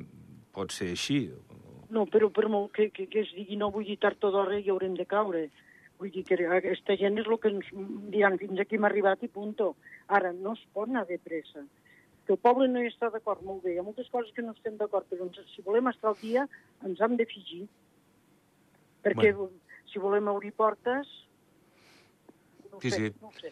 pot 0.56 0.74
ser 0.74 0.94
així. 0.96 1.26
No, 1.90 2.06
però 2.06 2.30
per 2.30 2.46
molt 2.52 2.72
que, 2.76 2.90
que, 2.94 3.08
que 3.10 3.24
es 3.26 3.32
digui 3.34 3.58
no 3.58 3.72
vull 3.74 3.88
dir 3.88 3.98
tard 3.98 4.24
o 4.24 4.32
d'hora 4.34 4.60
hi 4.60 4.70
haurem 4.70 4.94
de 4.98 5.06
caure. 5.10 5.48
Vull 6.00 6.12
dir 6.14 6.24
que 6.24 6.38
aquesta 6.46 6.96
gent 6.96 7.18
és 7.20 7.28
el 7.28 7.40
que 7.42 7.50
ens 7.52 7.70
diran 8.14 8.38
fins 8.40 8.62
aquí 8.62 8.78
hem 8.78 8.86
arribat 8.88 9.24
i 9.26 9.30
punto. 9.34 9.74
Ara, 10.08 10.32
no 10.34 10.54
es 10.54 10.62
pot 10.74 10.88
anar 10.90 11.06
de 11.10 11.18
pressa. 11.20 11.66
Que 12.26 12.36
el 12.36 12.40
poble 12.40 12.68
no 12.70 12.84
hi 12.84 12.92
està 12.92 13.10
d'acord, 13.10 13.42
molt 13.44 13.64
bé. 13.66 13.74
Hi 13.74 13.82
ha 13.82 13.88
moltes 13.88 14.08
coses 14.14 14.32
que 14.36 14.46
no 14.46 14.54
estem 14.54 14.78
d'acord, 14.78 15.10
però 15.10 15.26
ens, 15.26 15.42
si 15.56 15.66
volem 15.66 15.90
estar 15.90 16.12
al 16.14 16.20
dia 16.22 16.46
ens 16.86 17.02
hem 17.02 17.18
de 17.18 17.26
fugir. 17.26 17.66
Perquè 19.04 19.34
bueno. 19.34 19.50
si 19.92 20.00
volem 20.00 20.30
obrir 20.32 20.54
portes... 20.54 21.10
No 22.70 22.78
Sí, 22.80 22.92
sé, 22.92 22.98
sí. 23.10 23.14
no 23.20 23.32
sé. 23.34 23.50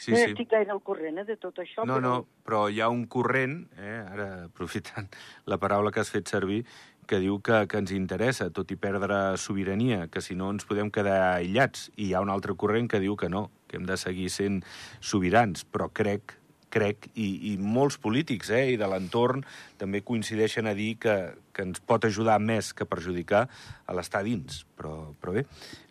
Sí, 0.00 0.12
no 0.12 0.16
sí. 0.16 0.22
estic 0.30 0.48
gaire 0.48 0.70
al 0.72 0.80
corrent 0.80 1.18
eh, 1.20 1.24
de 1.28 1.34
tot 1.36 1.58
això, 1.60 1.82
No, 1.84 1.98
però... 1.98 2.00
no, 2.00 2.44
però 2.46 2.60
hi 2.72 2.78
ha 2.80 2.86
un 2.88 3.02
corrent, 3.10 3.58
eh, 3.76 3.98
ara 4.08 4.28
aprofitant 4.46 5.10
la 5.50 5.58
paraula 5.60 5.90
que 5.92 6.00
has 6.00 6.08
fet 6.14 6.30
servir, 6.30 6.62
que 7.10 7.18
diu 7.22 7.40
que, 7.42 7.64
que 7.66 7.80
ens 7.82 7.90
interessa, 7.96 8.50
tot 8.54 8.70
i 8.70 8.78
perdre 8.78 9.18
sobirania, 9.42 10.04
que 10.12 10.22
si 10.22 10.36
no 10.38 10.52
ens 10.54 10.66
podem 10.68 10.92
quedar 10.94 11.18
aïllats. 11.40 11.88
I 11.96 12.10
hi 12.10 12.14
ha 12.14 12.22
un 12.22 12.30
altre 12.30 12.54
corrent 12.54 12.86
que 12.90 13.00
diu 13.02 13.16
que 13.18 13.30
no, 13.32 13.48
que 13.66 13.80
hem 13.80 13.88
de 13.88 13.96
seguir 13.98 14.28
sent 14.30 14.60
sobirans, 15.02 15.66
però 15.66 15.90
crec 15.90 16.36
crec, 16.70 17.08
i, 17.18 17.26
i 17.50 17.56
molts 17.58 17.96
polítics 17.98 18.52
eh, 18.54 18.60
i 18.70 18.76
de 18.78 18.86
l'entorn 18.86 19.42
també 19.80 20.04
coincideixen 20.06 20.70
a 20.70 20.74
dir 20.78 20.92
que, 21.02 21.16
que 21.50 21.64
ens 21.66 21.82
pot 21.82 22.06
ajudar 22.06 22.36
més 22.38 22.70
que 22.76 22.86
perjudicar 22.86 23.48
a 23.90 23.96
l'estar 23.98 24.22
dins. 24.22 24.62
Però, 24.78 25.10
però 25.18 25.34
bé, 25.34 25.44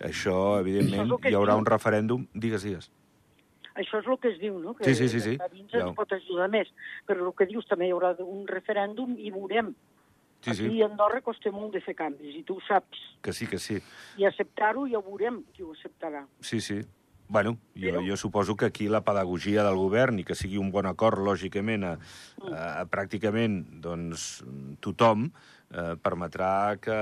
això, 0.07 0.37
evidentment, 0.61 1.03
Això 1.03 1.19
hi 1.27 1.35
haurà 1.35 1.57
diu. 1.57 1.65
un 1.65 1.69
referèndum... 1.69 2.25
Digues, 2.31 2.63
digues. 2.63 2.89
Això 3.79 4.01
és 4.01 4.07
el 4.11 4.17
que 4.19 4.31
es 4.33 4.39
diu, 4.41 4.57
no? 4.59 4.73
Que 4.75 4.87
Sí, 4.87 4.95
sí, 4.95 5.07
sí, 5.11 5.21
sí. 5.23 5.37
dins 5.53 5.71
Ja. 5.71 5.85
ens 5.85 5.95
pot 5.95 6.11
ajudar 6.15 6.49
més. 6.51 6.71
Però 7.07 7.27
el 7.27 7.35
que 7.37 7.47
dius 7.47 7.67
també 7.69 7.87
hi 7.87 7.93
haurà 7.95 8.15
un 8.23 8.47
referèndum 8.47 9.15
i 9.19 9.31
veurem. 9.35 9.75
Sí, 10.41 10.53
sí, 10.55 10.65
Aquí 10.67 10.81
a 10.81 10.85
Andorra 10.87 11.19
costa 11.21 11.51
molt 11.51 11.73
de 11.75 11.81
fer 11.83 11.95
canvis, 11.99 12.35
i 12.39 12.43
tu 12.47 12.55
ho 12.55 12.61
saps. 12.67 12.97
que 13.21 13.33
sí, 13.33 13.45
que 13.47 13.59
sí. 13.59 13.81
I 14.17 14.25
acceptar-ho 14.25 14.85
ja 14.87 14.97
ho 14.97 15.03
veurem 15.03 15.41
qui 15.53 15.63
ho 15.63 15.71
acceptarà. 15.73 16.25
Sí, 16.39 16.61
sí. 16.61 16.79
Bueno, 17.27 17.57
jo, 17.75 17.99
jo 18.01 18.15
suposo 18.17 18.55
que 18.55 18.65
aquí 18.65 18.87
la 18.87 19.01
pedagogia 19.05 19.61
del 19.63 19.75
govern 19.77 20.17
i 20.17 20.23
que 20.25 20.33
sigui 20.33 20.57
un 20.57 20.71
bon 20.71 20.87
acord, 20.89 21.19
lògicament, 21.21 21.83
a, 21.85 21.91
a, 22.41 22.81
a 22.81 22.85
pràcticament 22.89 23.59
doncs, 23.83 24.39
tothom, 24.81 25.27
eh, 25.69 25.93
permetrà 26.01 26.79
que, 26.81 26.95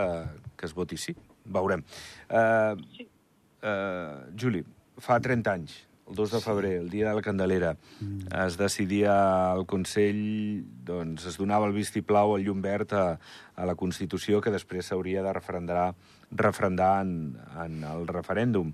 que 0.57 0.65
es 0.65 0.73
voti 0.75 0.97
sí. 0.97 1.15
Veurem. 1.45 1.85
Eh, 2.27 2.75
Sí. 2.97 3.07
eh, 3.61 4.17
Juli, 4.35 4.65
fa 4.99 5.19
30 5.21 5.53
anys, 5.53 5.86
el 6.09 6.15
2 6.15 6.31
de 6.31 6.41
febrer, 6.41 6.73
el 6.81 6.89
dia 6.89 7.09
de 7.09 7.15
la 7.15 7.21
Candelera, 7.21 7.75
mm. 7.99 8.33
es 8.45 8.57
decidia 8.57 9.15
al 9.51 9.65
Consell, 9.65 10.63
doncs 10.87 11.27
es 11.27 11.37
donava 11.39 11.67
el 11.67 11.75
vistiplau, 11.75 12.35
el 12.37 12.45
llum 12.47 12.61
verd 12.63 12.93
a, 12.95 13.07
a 13.55 13.67
la 13.67 13.75
Constitució 13.75 14.41
que 14.41 14.53
després 14.53 14.87
s'hauria 14.87 15.23
de 15.25 15.33
referendar, 15.35 15.89
referendar 16.31 16.93
en, 17.03 17.35
en 17.63 17.83
el 17.87 18.07
referèndum. 18.07 18.73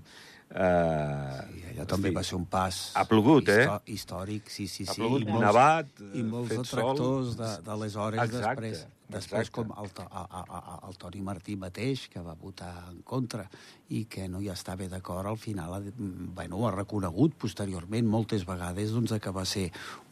Eh, 0.54 1.44
I 1.58 1.62
allò 1.74 1.84
també 1.90 2.08
hosti, 2.12 2.16
va 2.16 2.22
ser 2.22 2.36
un 2.38 2.44
pas... 2.46 2.80
Ha 2.94 3.02
plogut, 3.10 3.48
eh? 3.50 3.64
Històric, 3.90 4.46
sí, 4.54 4.68
sí, 4.70 4.84
Ha 4.86 4.92
sí. 4.94 5.00
plogut, 5.02 5.24
I 5.24 5.30
molts- 5.32 5.46
nevat, 5.48 6.02
I 6.14 6.22
molts 6.22 6.52
detractors 6.52 7.32
sol. 7.32 7.38
de, 7.40 7.48
de 7.66 7.78
les 7.82 7.96
hores 7.96 8.22
Exacte. 8.28 8.68
després. 8.70 8.84
Després, 9.14 9.50
com 9.52 9.68
el, 9.78 9.90
el, 10.00 10.28
el, 10.32 10.78
el 10.88 10.94
Toni 10.96 11.20
Martí 11.22 11.58
mateix, 11.60 12.06
que 12.08 12.22
va 12.24 12.32
votar 12.40 12.70
en 12.88 13.02
contra 13.04 13.44
i 13.92 14.06
que 14.10 14.24
no 14.32 14.40
hi 14.40 14.48
estava 14.48 14.86
d'acord, 14.88 15.28
al 15.28 15.36
final 15.38 15.90
bueno, 15.98 16.56
ho 16.56 16.66
ha 16.70 16.72
reconegut 16.72 17.34
posteriorment 17.36 18.08
moltes 18.08 18.46
vegades 18.48 18.94
doncs, 18.96 19.12
que 19.20 19.30
va 19.30 19.44
ser 19.44 19.66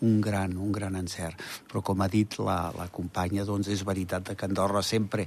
un 0.04 0.20
gran, 0.20 0.58
un 0.60 0.70
gran 0.76 0.98
encert. 1.00 1.40
Però, 1.72 1.80
com 1.82 2.02
ha 2.04 2.08
dit 2.12 2.36
la, 2.38 2.66
la 2.76 2.90
companya, 2.92 3.46
doncs, 3.48 3.72
és 3.72 3.82
veritat 3.88 4.34
que 4.36 4.46
Andorra 4.50 4.82
sempre 4.84 5.24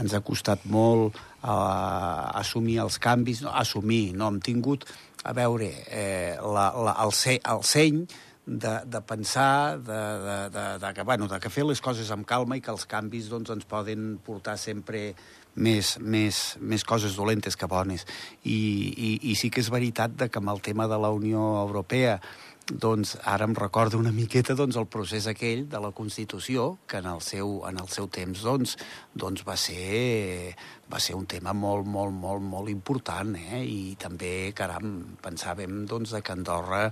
ens 0.00 0.16
ha 0.16 0.22
costat 0.24 0.64
molt 0.64 1.14
uh, 1.14 2.40
assumir 2.40 2.80
els 2.84 2.98
canvis, 3.02 3.44
no, 3.44 3.52
assumir, 3.56 4.10
no 4.16 4.30
hem 4.30 4.40
tingut, 4.44 4.88
a 5.24 5.34
veure, 5.36 5.68
eh, 5.92 6.36
la, 6.40 6.70
la, 6.72 6.96
el, 7.04 7.12
se, 7.12 7.36
el 7.44 7.64
seny 7.68 8.04
de, 8.46 8.72
de 8.86 9.00
pensar 9.04 9.78
de, 9.78 9.98
de, 10.24 10.38
de, 10.50 10.64
de, 10.80 10.92
que, 10.94 11.02
bueno, 11.02 11.28
de 11.28 11.38
que 11.40 11.52
fer 11.52 11.66
les 11.68 11.82
coses 11.84 12.08
amb 12.10 12.26
calma 12.26 12.56
i 12.56 12.64
que 12.64 12.72
els 12.72 12.86
canvis 12.88 13.28
doncs, 13.30 13.52
ens 13.52 13.68
poden 13.68 14.14
portar 14.24 14.56
sempre 14.58 15.10
més, 15.54 15.96
més, 16.00 16.40
més 16.60 16.84
coses 16.86 17.16
dolentes 17.18 17.56
que 17.58 17.68
bones. 17.70 18.06
I, 18.42 18.56
i, 18.56 19.10
I 19.30 19.36
sí 19.36 19.50
que 19.52 19.60
és 19.60 19.70
veritat 19.70 20.16
de 20.16 20.30
que 20.30 20.40
amb 20.40 20.54
el 20.54 20.62
tema 20.64 20.88
de 20.88 20.98
la 20.98 21.12
Unió 21.12 21.42
Europea 21.60 22.20
doncs 22.70 23.16
ara 23.24 23.44
em 23.48 23.54
recordo 23.54 23.98
una 23.98 24.12
miqueta 24.14 24.54
doncs, 24.54 24.76
el 24.78 24.86
procés 24.86 25.26
aquell 25.30 25.66
de 25.70 25.80
la 25.82 25.90
Constitució, 25.96 26.78
que 26.86 27.00
en 27.02 27.08
el 27.10 27.20
seu, 27.24 27.60
en 27.68 27.80
el 27.82 27.88
seu 27.90 28.08
temps 28.12 28.44
doncs, 28.46 28.76
doncs 29.14 29.42
va, 29.46 29.56
ser, 29.58 30.54
va 30.92 31.00
ser 31.02 31.16
un 31.18 31.26
tema 31.30 31.52
molt, 31.56 31.86
molt, 31.86 32.14
molt, 32.14 32.44
molt 32.46 32.70
important, 32.70 33.34
eh? 33.34 33.62
i 33.64 33.96
també, 34.00 34.52
caram, 34.56 35.16
pensàvem 35.22 35.84
doncs, 35.90 36.14
que 36.22 36.36
Andorra, 36.36 36.86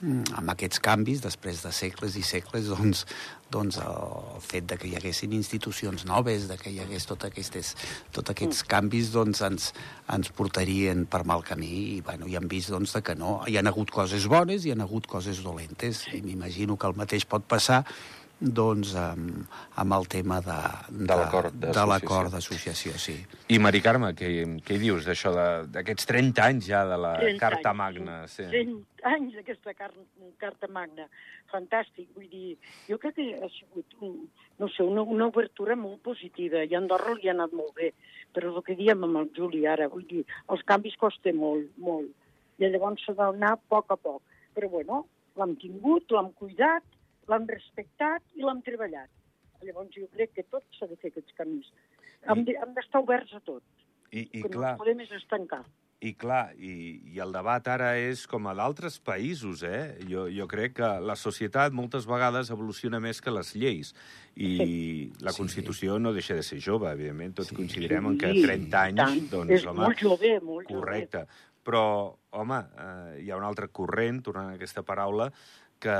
mm, 0.00 0.36
amb 0.38 0.54
aquests 0.54 0.82
canvis, 0.84 1.24
després 1.24 1.64
de 1.66 1.74
segles 1.74 2.18
i 2.20 2.22
segles, 2.22 2.70
doncs, 2.70 3.06
doncs 3.54 3.78
el 3.82 4.40
fet 4.44 4.66
de 4.70 4.78
que 4.80 4.88
hi 4.90 4.96
haguessin 4.98 5.34
institucions 5.36 6.04
noves, 6.08 6.48
de 6.50 6.58
que 6.60 6.72
hi 6.72 6.80
hagués 6.82 7.06
tot 7.10 7.26
aquestes, 7.28 7.74
tot 8.14 8.32
aquests 8.34 8.64
canvis, 8.70 9.12
doncs 9.14 9.44
ens, 9.46 9.70
ens 10.14 10.32
portarien 10.34 11.06
per 11.10 11.22
mal 11.28 11.46
camí 11.46 11.72
i, 11.94 12.00
bueno, 12.06 12.28
ja 12.30 12.42
hem 12.42 12.50
vist 12.50 12.74
doncs, 12.74 12.96
que 13.04 13.16
no. 13.18 13.38
Hi 13.48 13.58
han 13.60 13.70
hagut 13.70 13.92
coses 13.94 14.28
bones 14.30 14.64
i 14.64 14.70
hi 14.70 14.74
han 14.74 14.84
hagut 14.84 15.08
coses 15.10 15.42
dolentes. 15.44 16.04
I 16.14 16.22
m'imagino 16.24 16.78
que 16.78 16.90
el 16.90 16.98
mateix 16.98 17.26
pot 17.28 17.46
passar 17.50 17.84
doncs, 18.44 18.94
amb, 18.98 19.44
amb 19.80 19.96
el 19.96 20.06
tema 20.12 20.40
de, 20.44 20.58
de, 20.90 21.18
de 21.74 21.84
l'acord 21.88 22.32
d'associació, 22.32 22.96
sí. 23.00 23.16
I, 23.48 23.58
Mari 23.62 23.80
Carme, 23.84 24.12
què, 24.18 24.30
què 24.66 24.78
dius 24.80 25.06
d'això, 25.08 25.32
d'aquests 25.72 26.08
30 26.10 26.44
anys 26.44 26.68
ja 26.68 26.84
de 26.88 26.98
la 27.00 27.12
Carta 27.40 27.72
anys, 27.72 27.78
Magna? 27.80 28.18
Sí. 28.30 28.48
30 28.52 29.12
anys 29.14 29.38
d'aquesta 29.38 29.74
car 29.78 29.90
Carta 30.42 30.70
Magna. 30.72 31.08
Fantàstic, 31.52 32.08
vull 32.16 32.28
dir, 32.30 32.56
jo 32.88 32.98
crec 32.98 33.16
que 33.18 33.28
ha 33.38 33.50
sigut, 33.54 33.96
un, 34.02 34.18
no 34.58 34.68
sé, 34.72 34.82
una, 34.82 35.04
una 35.16 35.30
obertura 35.30 35.76
molt 35.78 36.02
positiva, 36.02 36.64
i 36.64 36.74
a 36.74 36.80
Andorra 36.82 37.14
li 37.16 37.30
ha 37.30 37.34
anat 37.36 37.54
molt 37.54 37.76
bé, 37.78 37.92
però 38.34 38.50
el 38.50 38.64
que 38.66 38.76
diem 38.78 39.06
amb 39.06 39.22
el 39.22 39.30
Juli 39.36 39.64
ara, 39.70 39.88
vull 39.92 40.06
dir, 40.10 40.24
els 40.50 40.64
canvis 40.66 40.98
costen 41.00 41.38
molt, 41.38 41.70
molt, 41.78 42.10
i 42.58 42.70
llavors 42.70 43.02
s'ha 43.06 43.14
d'anar 43.18 43.54
a 43.54 43.60
poc 43.70 43.94
a 43.94 43.98
poc. 43.98 44.22
Però, 44.54 44.68
bueno, 44.70 45.04
l'hem 45.38 45.54
tingut, 45.62 46.10
l'hem 46.14 46.30
cuidat, 46.38 46.84
l'hem 47.30 47.46
respectat 47.50 48.24
i 48.34 48.44
l'hem 48.44 48.60
treballat. 48.66 49.12
Llavors 49.64 49.94
jo 49.96 50.08
crec 50.12 50.34
que 50.36 50.44
tot 50.52 50.64
s'ha 50.76 50.88
de 50.90 50.98
fer 51.00 51.12
aquests 51.12 51.36
camins. 51.38 51.70
Hem 52.28 52.44
d'estar 52.44 53.00
oberts 53.04 53.32
a 53.36 53.40
tot. 53.44 53.64
I, 54.10 54.28
i 54.28 54.42
que 54.44 54.52
clar, 54.52 54.74
no 54.74 54.84
podem 54.84 55.00
és 55.04 55.12
estancar. 55.16 55.64
I 56.04 56.12
clar, 56.20 56.52
i, 56.60 56.74
i 57.14 57.20
el 57.22 57.32
debat 57.32 57.68
ara 57.72 57.94
és 57.96 58.26
com 58.28 58.44
a 58.50 58.52
d'altres 58.56 58.98
països, 59.00 59.62
eh? 59.64 59.94
Jo, 60.10 60.26
jo 60.28 60.46
crec 60.50 60.74
que 60.80 60.90
la 61.00 61.16
societat 61.16 61.72
moltes 61.72 62.04
vegades 62.10 62.50
evoluciona 62.52 63.00
més 63.00 63.22
que 63.24 63.32
les 63.32 63.54
lleis. 63.56 63.94
I 64.36 64.50
sí. 64.58 64.76
la 65.24 65.32
Constitució 65.36 65.96
sí. 65.96 66.04
no 66.04 66.12
deixa 66.12 66.36
de 66.36 66.44
ser 66.44 66.60
jove, 66.60 66.90
evidentment. 66.92 67.38
Tots 67.40 67.54
sí. 67.54 67.56
coincidirem 67.56 68.10
en 68.10 68.20
que 68.20 68.34
30 68.36 68.82
anys... 68.82 69.00
Tant. 69.00 69.24
Doncs, 69.32 69.54
és 69.56 69.66
home, 69.70 69.80
molt 69.86 70.04
jove, 70.04 70.34
molt 70.44 70.68
correcte. 70.68 71.24
jove. 71.24 71.50
Però, 71.64 71.84
home, 72.36 72.60
eh, 72.84 73.22
hi 73.24 73.32
ha 73.32 73.40
un 73.40 73.48
altre 73.48 73.70
corrent, 73.72 74.20
tornant 74.26 74.52
a 74.52 74.58
aquesta 74.58 74.84
paraula, 74.84 75.30
que, 75.80 75.96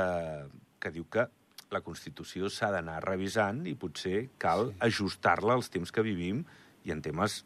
que 0.85 0.93
diu 0.93 1.09
que 1.09 1.25
la 1.73 1.81
Constitució 1.81 2.49
s'ha 2.53 2.69
d'anar 2.73 3.01
revisant 3.07 3.63
i 3.65 3.73
potser 3.79 4.27
cal 4.41 4.69
sí. 4.69 4.77
ajustar-la 4.87 5.57
als 5.57 5.71
temps 5.73 5.91
que 5.91 6.05
vivim 6.05 6.43
i 6.85 6.93
en 6.93 7.01
temes 7.05 7.41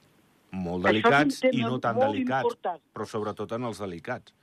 molt 0.51 0.86
delicats 0.88 1.43
i 1.51 1.62
no 1.62 1.79
tan 1.79 2.00
delicats, 2.01 2.50
important. 2.50 2.84
però 2.93 3.08
sobretot 3.08 3.55
en 3.55 3.69
els 3.69 3.79
delicats. 3.84 4.36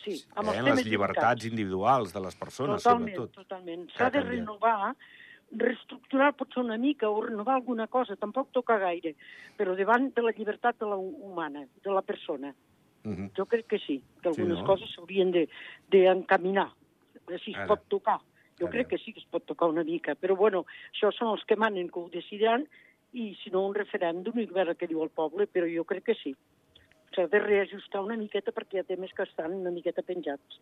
Sí, 0.00 0.16
amb 0.40 0.48
eh, 0.48 0.56
els 0.56 0.68
les 0.70 0.86
llibertats 0.88 1.42
delicats. 1.42 1.50
individuals 1.52 2.14
de 2.16 2.22
les 2.24 2.36
persones, 2.40 2.82
totalment, 2.82 3.14
sobretot. 3.14 3.42
Totalment, 3.44 3.82
S'ha 3.96 4.08
de 4.14 4.22
renovar, 4.24 4.94
reestructurar 5.50 6.32
potser 6.38 6.62
una 6.64 6.78
mica 6.80 7.10
o 7.10 7.20
renovar 7.26 7.58
alguna 7.58 7.86
cosa, 7.92 8.16
tampoc 8.16 8.48
toca 8.56 8.78
gaire, 8.80 9.14
però 9.58 9.76
davant 9.76 10.08
de 10.16 10.24
la 10.24 10.32
llibertat 10.36 10.80
de 10.80 10.88
la 10.88 10.96
humana, 10.96 11.66
de 11.84 11.92
la 11.92 12.02
persona. 12.02 12.54
Uh 13.04 13.12
-huh. 13.12 13.30
Jo 13.36 13.46
crec 13.46 13.66
que 13.66 13.78
sí, 13.78 14.02
que 14.22 14.28
algunes 14.28 14.56
sí, 14.56 14.62
no? 14.62 14.66
coses 14.66 14.90
s'haurien 14.94 15.30
d'encaminar, 15.90 16.72
de, 17.14 17.20
de 17.32 17.38
si 17.38 17.52
es 17.52 17.58
Ara. 17.58 17.66
pot 17.66 17.84
tocar. 17.88 18.20
Jo 18.60 18.68
crec 18.68 18.90
que 18.92 18.98
sí 19.00 19.14
que 19.16 19.22
es 19.22 19.28
pot 19.32 19.46
tocar 19.48 19.70
una 19.72 19.84
mica, 19.84 20.14
però 20.14 20.36
bueno, 20.36 20.66
això 20.92 21.10
són 21.16 21.32
els 21.32 21.44
que 21.48 21.56
manen 21.56 21.88
que 21.88 22.00
ho 22.00 22.08
decidiran 22.12 22.66
i 23.12 23.32
si 23.40 23.50
no 23.50 23.64
un 23.66 23.74
referèndum 23.74 24.38
i 24.38 24.46
veure 24.50 24.76
què 24.78 24.88
diu 24.90 25.02
el 25.02 25.10
poble, 25.10 25.48
però 25.50 25.68
jo 25.70 25.86
crec 25.88 26.10
que 26.10 26.18
sí. 26.20 26.34
S'ha 27.14 27.26
de 27.26 27.40
reajustar 27.42 28.04
una 28.04 28.18
miqueta 28.20 28.52
perquè 28.54 28.78
hi 28.78 28.82
ha 28.84 28.90
temes 28.90 29.14
que 29.16 29.26
estan 29.26 29.56
una 29.56 29.72
miqueta 29.74 30.04
penjats. 30.06 30.60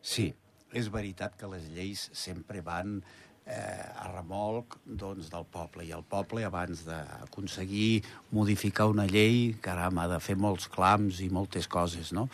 Sí, 0.00 0.30
és 0.72 0.88
veritat 0.90 1.36
que 1.38 1.50
les 1.50 1.68
lleis 1.74 2.06
sempre 2.16 2.62
van 2.64 3.00
eh, 3.46 3.54
a 3.54 4.08
remolc 4.14 4.78
doncs, 4.86 5.28
del 5.32 5.44
poble, 5.52 5.84
i 5.84 5.92
el 5.92 6.04
poble, 6.08 6.44
abans 6.46 6.84
d'aconseguir 6.86 8.02
modificar 8.32 8.88
una 8.90 9.06
llei, 9.10 9.52
caram, 9.60 9.98
ha 9.98 10.08
de 10.10 10.20
fer 10.22 10.38
molts 10.38 10.70
clams 10.72 11.20
i 11.20 11.28
moltes 11.30 11.68
coses, 11.68 12.14
no? 12.16 12.28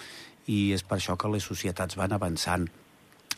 I 0.48 0.72
és 0.76 0.84
per 0.86 1.00
això 1.00 1.16
que 1.18 1.32
les 1.32 1.44
societats 1.44 1.98
van 1.98 2.14
avançant 2.16 2.68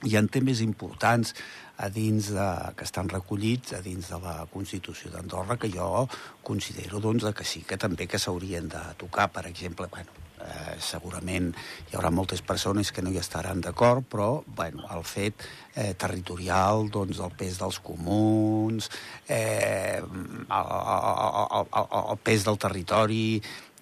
hi 0.06 0.16
ha 0.16 0.22
temes 0.32 0.62
importants 0.64 1.34
a 1.80 1.88
dins 1.92 2.30
de, 2.36 2.48
que 2.76 2.84
estan 2.88 3.08
recollits 3.08 3.74
a 3.76 3.80
dins 3.84 4.10
de 4.12 4.20
la 4.22 4.34
Constitució 4.52 5.12
d'Andorra 5.12 5.56
que 5.60 5.70
jo 5.72 6.06
considero 6.44 7.00
doncs, 7.00 7.28
que 7.36 7.44
sí 7.44 7.64
que 7.68 7.80
també 7.80 8.08
que 8.08 8.20
s'haurien 8.20 8.68
de 8.68 8.82
tocar. 9.00 9.30
Per 9.32 9.46
exemple, 9.48 9.88
bueno, 9.92 10.19
eh, 10.40 10.76
segurament 10.80 11.50
hi 11.90 11.96
haurà 11.96 12.10
moltes 12.14 12.42
persones 12.42 12.92
que 12.92 13.02
no 13.02 13.12
hi 13.12 13.20
estaran 13.20 13.60
d'acord, 13.60 14.06
però 14.08 14.42
bueno, 14.46 14.86
el 14.94 15.04
fet 15.04 15.46
eh, 15.74 15.94
territorial, 15.94 16.88
doncs, 16.90 17.20
el 17.20 17.34
pes 17.36 17.58
dels 17.60 17.80
comuns, 17.84 18.90
eh, 19.28 20.00
el, 20.00 20.46
el, 20.50 21.66
el, 21.72 21.98
el 22.02 22.22
pes 22.24 22.46
del 22.48 22.58
territori, 22.58 23.24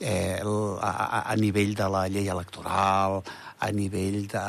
eh, 0.01 0.39
el, 0.41 0.79
a, 0.81 1.25
a 1.27 1.37
nivell 1.37 1.75
de 1.75 1.89
la 1.91 2.07
llei 2.09 2.29
electoral, 2.31 3.21
a 3.59 3.71
nivell 3.75 4.27
de... 4.31 4.45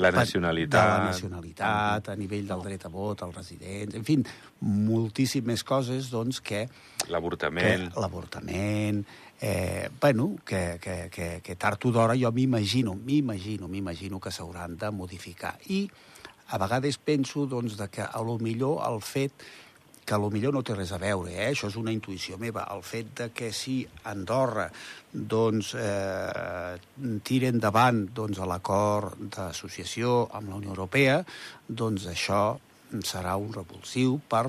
La 0.00 0.10
nacionalitat. 0.14 0.72
De 0.72 0.88
la 0.88 1.10
nacionalitat, 1.10 2.08
a 2.08 2.16
nivell 2.16 2.46
del 2.48 2.64
dret 2.64 2.86
a 2.88 2.92
vot, 2.92 3.22
als 3.22 3.36
residents, 3.36 3.96
en 3.98 4.06
fi, 4.06 4.18
moltíssimes 4.64 5.64
coses, 5.66 6.10
doncs, 6.12 6.40
que... 6.40 6.64
L'avortament. 7.12 7.90
L'avortament, 8.00 9.04
eh, 9.40 9.90
bueno, 10.00 10.36
que, 10.44 10.78
que, 10.80 11.08
que, 11.10 11.40
que 11.42 11.56
tard 11.56 11.84
o 11.84 11.92
d'hora 11.92 12.16
jo 12.16 12.32
m'imagino, 12.32 12.94
m'imagino, 12.94 13.68
m'imagino 13.68 14.20
que 14.20 14.32
s'hauran 14.32 14.76
de 14.76 14.90
modificar. 14.90 15.56
I 15.68 15.86
a 16.48 16.58
vegades 16.62 16.98
penso, 16.98 17.46
doncs, 17.46 17.76
de 17.76 17.88
que 17.90 18.02
a 18.02 18.22
lo 18.22 18.38
millor 18.38 18.82
el 18.86 19.00
fet 19.02 19.46
que 20.06 20.14
a 20.14 20.18
lo 20.22 20.30
millor 20.30 20.54
no 20.54 20.62
té 20.62 20.76
res 20.76 20.92
a 20.94 21.00
veure, 21.02 21.32
eh? 21.34 21.48
això 21.50 21.66
és 21.66 21.76
una 21.80 21.90
intuïció 21.90 22.36
meva, 22.38 22.62
el 22.70 22.84
fet 22.86 23.08
de 23.18 23.26
que 23.34 23.48
si 23.50 23.80
Andorra 24.06 24.68
doncs, 25.10 25.72
eh, 25.74 26.76
tira 27.26 27.50
endavant 27.50 28.04
doncs, 28.14 28.38
l'acord 28.46 29.18
d'associació 29.34 30.28
amb 30.38 30.52
la 30.52 30.60
Unió 30.60 30.70
Europea, 30.70 31.18
doncs 31.66 32.06
això 32.12 32.44
serà 33.02 33.34
un 33.34 33.50
revulsiu 33.50 34.20
per 34.30 34.44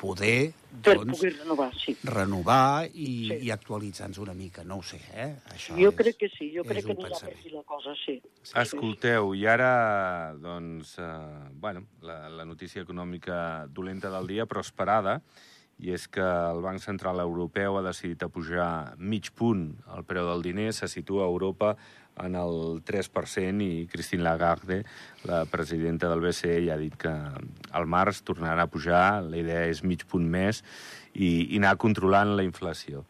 poder, 0.00 0.52
per 0.80 0.96
doncs, 0.96 1.18
poder 1.18 1.34
renovar, 1.36 1.68
sí. 1.76 1.94
renovar 2.08 2.88
i, 2.88 3.10
sí. 3.28 3.36
i 3.46 3.52
actualitzar-nos 3.52 4.22
una 4.24 4.34
mica, 4.34 4.64
no 4.64 4.80
ho 4.80 4.86
sé, 4.86 5.00
eh? 5.12 5.28
Això 5.52 5.76
jo 5.76 5.92
és, 5.92 5.98
crec 5.98 6.18
que 6.22 6.30
sí, 6.32 6.48
jo 6.54 6.64
crec 6.64 6.86
que 6.88 6.96
anirà 6.96 7.20
per 7.20 7.32
aquí 7.34 7.52
la 7.52 7.62
cosa, 7.68 7.94
sí. 8.00 8.16
sí 8.40 8.56
Escolteu, 8.62 9.34
i 9.36 9.46
ara, 9.50 9.70
doncs, 10.40 10.96
eh, 11.02 11.12
bueno, 11.60 11.84
la, 12.06 12.22
la 12.32 12.48
notícia 12.48 12.82
econòmica 12.86 13.68
dolenta 13.68 14.12
del 14.16 14.32
dia, 14.32 14.48
però 14.48 14.64
esperada, 14.64 15.20
i 15.80 15.94
és 15.94 16.06
que 16.12 16.24
el 16.24 16.60
Banc 16.64 16.82
Central 16.82 17.22
Europeu 17.22 17.78
ha 17.78 17.84
decidit 17.84 18.22
apujar 18.26 18.96
mig 18.98 19.30
punt 19.36 19.70
el 19.96 20.04
preu 20.08 20.28
del 20.28 20.44
diner, 20.44 20.70
se 20.76 20.88
situa 20.92 21.24
a 21.24 21.32
Europa 21.32 21.74
en 22.24 22.36
el 22.38 22.82
3% 22.86 23.64
i 23.64 23.86
Christine 23.90 24.24
Lagarde, 24.24 24.84
la 25.24 25.44
presidenta 25.50 26.08
del 26.10 26.22
BCE, 26.24 26.60
ja 26.66 26.76
ha 26.76 26.80
dit 26.80 26.96
que 27.00 27.10
al 27.10 27.88
març 27.90 28.22
tornaran 28.26 28.62
a 28.62 28.70
pujar, 28.70 29.22
la 29.26 29.40
idea 29.40 29.66
és 29.70 29.84
mig 29.84 30.06
punt 30.08 30.26
més, 30.30 30.64
i, 31.14 31.50
i 31.50 31.60
anar 31.60 31.76
controlant 31.80 32.36
la 32.36 32.46
inflació. 32.46 33.04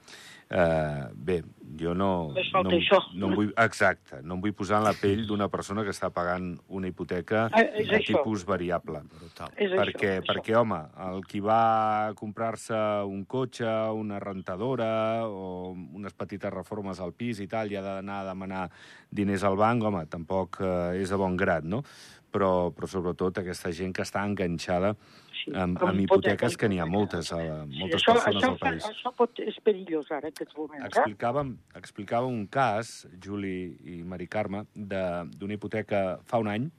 Eh, 0.51 1.05
bé, 1.15 1.37
jo 1.79 1.93
no... 1.95 2.33
Falta 2.51 2.73
no, 2.73 2.79
això. 2.81 2.99
no 3.15 3.29
em 3.29 3.35
vull, 3.39 3.51
exacte, 3.63 4.19
no 4.27 4.35
em 4.35 4.41
vull 4.43 4.55
posar 4.59 4.81
en 4.81 4.89
la 4.89 4.95
pell 4.99 5.23
d'una 5.29 5.47
persona 5.49 5.85
que 5.87 5.93
està 5.95 6.09
pagant 6.11 6.49
una 6.75 6.91
hipoteca 6.91 7.45
Ah, 7.53 7.63
és 7.63 7.87
de 7.87 8.01
això. 8.01 8.17
tipus 8.19 8.43
variable. 8.49 9.05
Brutal. 9.15 9.53
És 9.55 9.71
perquè, 9.71 10.17
això, 10.19 10.27
perquè, 10.33 10.57
home, 10.59 10.81
el 11.07 11.23
qui 11.31 11.39
va 11.45 11.61
a 12.09 12.15
comprar-se 12.19 12.75
un 13.07 13.23
cotxe, 13.31 13.71
una 13.95 14.19
rentadora 14.19 14.91
o 15.29 15.71
unes 15.71 16.19
petites 16.19 16.51
reformes 16.51 16.99
al 16.99 17.15
pis 17.15 17.39
i 17.39 17.47
tal, 17.47 17.71
i 17.71 17.79
ha 17.79 17.85
d'anar 17.87 18.25
a 18.25 18.29
demanar 18.33 18.65
diners 19.09 19.47
al 19.47 19.55
banc, 19.61 19.87
home, 19.87 20.03
tampoc 20.11 20.59
eh, 20.67 20.99
és 20.99 21.15
de 21.15 21.21
bon 21.23 21.39
grat, 21.39 21.63
no? 21.63 21.85
Però, 22.31 22.71
però 22.71 22.87
sobretot 22.87 23.39
aquesta 23.41 23.73
gent 23.75 23.93
que 23.97 24.03
està 24.07 24.23
enganxada 24.23 24.93
Sí, 25.41 25.51
amb, 25.57 25.81
amb 25.83 25.99
hipoteques 26.03 26.55
que 26.61 26.69
n'hi 26.69 26.79
ha 26.79 26.87
moltes, 26.87 27.33
a, 27.33 27.39
Sí, 27.41 27.79
moltes 27.81 28.03
això, 28.03 28.13
persones 28.13 28.43
això, 28.43 28.51
al 28.53 28.59
país. 28.61 28.85
Això 28.91 29.13
pot, 29.17 29.41
és 29.41 29.57
perillós 29.65 30.11
ara, 30.13 30.29
aquests 30.29 30.55
moments. 30.57 30.85
Eh? 30.85 30.91
Explicàvem, 30.91 31.55
explicàvem 31.81 32.29
un 32.43 32.47
cas, 32.47 33.07
Juli 33.25 33.55
i 33.89 34.03
Mari 34.05 34.29
Carme, 34.29 34.67
de- 34.75 35.25
d'una 35.41 35.57
hipoteca 35.57 36.21
fa 36.29 36.39
un 36.39 36.49
any 36.53 36.71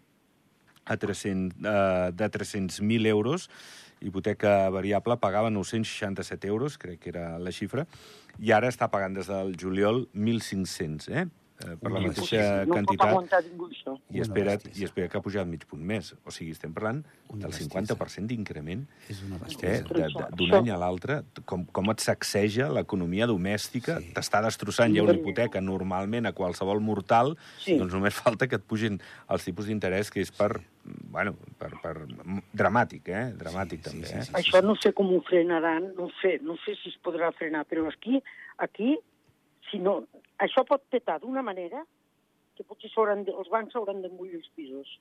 a 0.85 0.97
300, 0.97 1.57
eh, 1.65 2.11
de 2.13 2.29
300.000 2.29 3.05
euros, 3.07 3.49
hipoteca 4.01 4.69
variable, 4.69 5.17
pagava 5.17 5.49
967 5.49 6.47
euros, 6.47 6.77
crec 6.77 6.99
que 6.99 7.09
era 7.09 7.37
la 7.39 7.51
xifra, 7.51 7.87
i 8.39 8.51
ara 8.51 8.69
està 8.69 8.87
pagant 8.89 9.13
des 9.13 9.27
del 9.27 9.55
juliol 9.57 10.07
1.500, 10.13 11.09
eh? 11.09 11.25
Eh, 11.61 11.75
per 11.81 11.91
la 11.91 11.99
mateixa 12.01 12.65
no 12.65 12.73
quantitat. 12.73 13.13
això. 13.71 13.95
I 14.11 14.21
espera. 14.21 14.57
I 14.75 14.83
espera 14.83 15.07
que 15.07 15.17
ha 15.17 15.21
pujat 15.21 15.47
mig 15.47 15.65
punt 15.69 15.81
més. 15.83 16.13
O 16.25 16.31
sigui, 16.31 16.51
estem 16.51 16.73
parlant 16.73 17.03
Una 17.29 17.47
del 17.47 17.51
bestiesa. 17.51 17.95
50% 17.95 18.27
d'increment 18.27 18.85
És 19.09 19.21
una 19.23 19.39
eh, 19.63 19.83
d'un 20.35 20.53
any 20.53 20.69
a 20.71 20.77
l'altre, 20.77 21.23
com, 21.45 21.65
com 21.65 21.89
et 21.91 21.99
sacseja 21.99 22.69
l'economia 22.69 23.27
domèstica, 23.27 23.99
Sí. 24.01 24.11
t'està 24.13 24.41
destrossant 24.41 24.93
ja 24.95 25.03
una 25.03 25.13
hipoteca 25.13 25.61
normalment 25.61 26.25
a 26.25 26.33
qualsevol 26.33 26.79
mortal, 26.81 27.37
Sí. 27.59 27.77
doncs 27.77 27.93
només 27.93 28.13
falta 28.13 28.47
que 28.47 28.55
et 28.55 28.63
pugin 28.63 28.99
els 29.29 29.43
tipus 29.43 29.65
d'interès, 29.67 30.09
que 30.11 30.21
és 30.21 30.31
per, 30.31 30.61
bueno, 30.83 31.35
per, 31.57 31.71
per, 31.81 32.07
dramàtic, 32.53 33.07
eh? 33.09 33.33
Dramàtic 33.37 33.83
Sí, 33.83 33.83
sí, 33.83 33.89
també, 33.89 34.07
sí, 34.07 34.15
eh? 34.17 34.23
sí. 34.23 34.33
Això 34.33 34.63
no 34.63 34.75
sé 34.75 34.93
com 34.93 35.11
ho 35.13 35.21
frenaran, 35.21 35.93
no 35.97 36.09
sé, 36.21 36.39
no 36.41 36.55
sé 36.65 36.75
si 36.81 36.89
es 36.89 36.97
podrà 37.03 37.31
frenar, 37.33 37.65
però 37.65 37.87
aquí, 37.87 38.21
aquí 38.57 38.97
si 39.69 39.79
no, 39.79 40.05
això 40.41 40.65
pot 40.67 40.83
petar 40.89 41.19
d'una 41.21 41.43
manera 41.45 41.83
que 42.57 42.63
potser 42.67 42.89
de, 43.25 43.31
els 43.31 43.49
bancs 43.49 43.73
s'hauran 43.73 44.01
d'embullir 44.03 44.35
els 44.41 44.49
pisos, 44.55 44.99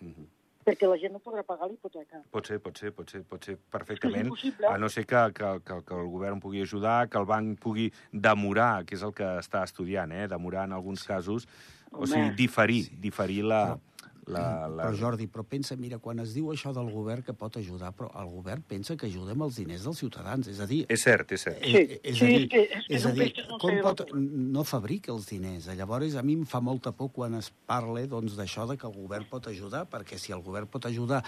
Mhm. 0.00 0.26
perquè 0.64 0.88
la 0.88 0.96
gent 0.98 1.12
no 1.12 1.20
podrà 1.20 1.42
pagar 1.44 1.68
la 1.68 1.74
hipoteca. 1.74 2.22
Pot 2.32 2.46
ser, 2.46 2.58
pot 2.58 2.76
ser, 2.78 2.90
pot 2.92 3.10
ser, 3.10 3.22
pot 3.22 3.44
ser 3.44 3.56
perfectament, 3.70 4.30
a 4.68 4.78
no 4.78 4.88
ser 4.88 5.04
que, 5.06 5.20
que, 5.34 5.50
que, 5.64 5.76
que 5.84 5.94
el 5.94 6.08
govern 6.08 6.40
pugui 6.40 6.62
ajudar, 6.62 7.08
que 7.08 7.18
el 7.18 7.26
banc 7.26 7.58
pugui 7.60 7.90
demorar, 8.12 8.84
que 8.86 8.94
és 8.96 9.02
el 9.02 9.12
que 9.12 9.24
està 9.42 9.62
estudiant, 9.64 10.10
eh? 10.12 10.26
demorar 10.28 10.64
en 10.64 10.72
alguns 10.72 11.04
casos, 11.04 11.46
o 11.92 11.98
Home. 12.04 12.06
sigui, 12.06 12.30
diferir, 12.36 12.82
diferir 12.98 13.42
la... 13.44 13.78
la, 14.26 14.66
la... 14.68 14.84
Però, 14.88 14.94
Jordi, 14.96 15.26
però 15.26 15.44
pensa, 15.44 15.76
mira, 15.76 15.98
quan 15.98 16.18
es 16.22 16.32
diu 16.34 16.50
això 16.52 16.72
del 16.74 16.90
govern 16.92 17.22
que 17.22 17.32
pot 17.36 17.56
ajudar, 17.56 17.92
però 17.92 18.10
el 18.20 18.28
govern 18.32 18.62
pensa 18.66 18.96
que 18.96 19.06
ajuda 19.06 19.32
amb 19.32 19.42
els 19.42 19.56
diners 19.56 19.84
dels 19.84 19.98
ciutadans. 19.98 20.48
És 20.48 20.60
a 20.60 20.66
dir, 20.66 20.84
És 20.88 21.02
cert, 21.02 21.32
és 21.32 21.42
cert. 21.42 21.58
Sí, 21.64 21.74
Eh, 21.76 22.00
és 22.02 22.18
sí, 22.18 22.24
a 22.24 22.28
dir, 22.28 22.42
és 22.44 22.48
que- 22.48 22.62
és 22.64 22.84
és 22.88 22.96
és 23.00 23.04
a 23.04 23.08
un 23.08 23.14
dir 23.14 23.32
no 23.48 23.58
com 23.58 23.80
pot, 23.82 24.04
no 24.14 24.64
fabrica 24.64 25.12
els 25.12 25.26
diners. 25.28 25.66
Llavors, 25.76 26.14
a 26.16 26.22
mi 26.22 26.34
em 26.34 26.44
fa 26.46 26.60
molta 26.60 26.92
por 26.92 27.10
quan 27.12 27.34
es 27.34 27.50
parla 27.66 28.06
doncs, 28.06 28.36
d'això 28.36 28.66
de 28.68 28.76
que 28.76 28.86
el 28.86 28.92
govern 28.94 29.26
pot 29.30 29.46
ajudar, 29.46 29.86
perquè 29.90 30.18
si 30.18 30.32
el 30.32 30.42
govern 30.42 30.66
pot 30.66 30.86
ajudar 30.86 31.22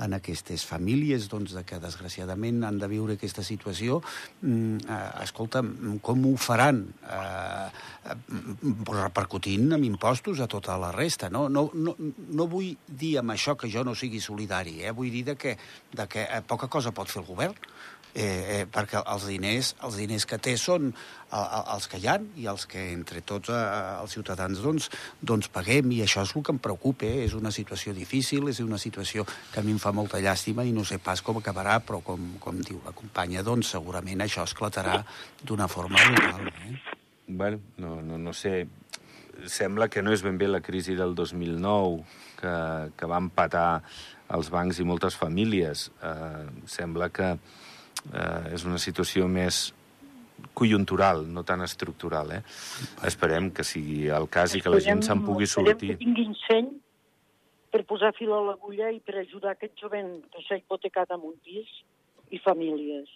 en 0.00 0.12
aquestes 0.14 0.64
famílies 0.66 1.28
doncs, 1.28 1.52
de 1.52 1.64
que 1.64 1.78
desgraciadament 1.80 2.62
han 2.64 2.78
de 2.78 2.88
viure 2.88 3.14
aquesta 3.14 3.42
situació, 3.42 4.02
mm, 4.42 4.76
eh, 4.88 5.22
escolta, 5.22 5.62
mm, 5.62 5.98
com 6.00 6.24
ho 6.26 6.36
faran? 6.36 6.86
Eh, 7.08 7.70
eh, 8.10 8.14
mm, 8.14 8.84
repercutint 8.86 9.72
amb 9.72 9.84
impostos 9.84 10.40
a 10.40 10.46
tota 10.46 10.76
la 10.78 10.90
resta. 10.92 11.28
No, 11.30 11.48
no, 11.48 11.70
no, 11.74 11.94
no 11.98 12.41
vull 12.50 12.74
dir 12.86 13.16
amb 13.20 13.34
això 13.34 13.56
que 13.58 13.70
jo 13.70 13.84
no 13.84 13.94
sigui 13.98 14.20
solidari, 14.20 14.80
eh? 14.82 14.92
vull 14.96 15.10
dir 15.10 15.24
de 15.32 15.36
que, 15.36 15.56
de 15.92 16.06
que 16.08 16.26
eh, 16.26 16.42
poca 16.46 16.68
cosa 16.68 16.94
pot 16.96 17.10
fer 17.10 17.22
el 17.22 17.28
govern, 17.28 17.56
eh, 18.14 18.60
eh, 18.60 18.64
perquè 18.70 19.00
els 19.00 19.26
diners, 19.28 19.72
els 19.84 19.96
diners 19.96 20.26
que 20.28 20.38
té 20.42 20.54
són 20.60 20.90
eh, 20.92 21.60
els 21.74 21.88
que 21.88 22.00
hi 22.00 22.08
ha 22.10 22.18
i 22.40 22.46
els 22.50 22.66
que 22.70 22.82
entre 22.92 23.22
tots 23.26 23.52
eh, 23.52 23.60
els 24.02 24.16
ciutadans 24.16 24.60
doncs, 24.64 24.90
doncs 25.20 25.48
paguem 25.52 25.92
i 25.96 26.02
això 26.04 26.24
és 26.26 26.34
el 26.36 26.44
que 26.44 26.54
em 26.54 26.60
preocupa, 26.62 27.08
eh? 27.08 27.24
és 27.26 27.36
una 27.38 27.52
situació 27.54 27.94
difícil, 27.96 28.48
és 28.52 28.60
una 28.64 28.80
situació 28.80 29.24
que 29.26 29.60
a 29.60 29.64
mi 29.66 29.74
em 29.76 29.80
fa 29.82 29.94
molta 29.96 30.20
llàstima 30.20 30.66
i 30.68 30.74
no 30.76 30.84
sé 30.84 31.00
pas 31.02 31.22
com 31.24 31.40
acabarà, 31.40 31.78
però 31.80 32.02
com, 32.04 32.34
com 32.42 32.60
diu 32.60 32.82
la 32.86 32.94
companya, 32.96 33.44
doncs 33.46 33.72
segurament 33.76 34.24
això 34.24 34.44
esclatarà 34.48 35.00
d'una 35.42 35.68
forma 35.68 36.00
brutal. 36.10 36.52
Eh? 36.68 36.98
Bueno, 37.28 37.60
no, 37.78 38.00
no, 38.02 38.18
no 38.18 38.32
sé. 38.36 38.66
Sembla 39.48 39.88
que 39.88 40.02
no 40.04 40.12
és 40.12 40.22
ben 40.22 40.36
bé 40.38 40.46
la 40.50 40.60
crisi 40.62 40.94
del 40.98 41.16
2009 41.16 42.02
que, 42.42 42.54
que 42.98 43.08
va 43.10 43.20
empatar 43.22 43.68
els 44.36 44.50
bancs 44.52 44.80
i 44.82 44.86
moltes 44.88 45.16
famílies. 45.18 45.88
Eh, 46.02 46.46
sembla 46.70 47.08
que 47.14 47.32
eh, 47.36 48.52
és 48.56 48.66
una 48.68 48.80
situació 48.82 49.28
més 49.30 49.68
conjuntural, 50.58 51.24
no 51.30 51.44
tan 51.46 51.62
estructural. 51.62 52.32
Eh? 52.38 52.42
Esperem 53.08 53.50
que 53.54 53.64
sigui 53.66 54.08
el 54.12 54.28
cas 54.32 54.56
i 54.56 54.62
que 54.62 54.72
la 54.72 54.82
gent 54.82 55.04
se'n 55.06 55.22
pugui 55.24 55.46
Esperem 55.48 55.72
sortir. 55.72 55.92
que 55.94 56.02
tinguin 56.02 56.34
seny 56.46 56.70
per 57.72 57.84
posar 57.88 58.12
fil 58.18 58.32
a 58.34 58.40
l'agulla 58.50 58.90
i 58.92 59.00
per 59.00 59.16
ajudar 59.22 59.54
aquest 59.54 59.78
jovent 59.80 60.18
que 60.32 60.44
s'ha 60.44 60.58
hipotecat 60.60 61.14
amb 61.14 61.30
un 61.30 61.36
pis 61.44 61.70
i 62.32 62.40
famílies. 62.42 63.08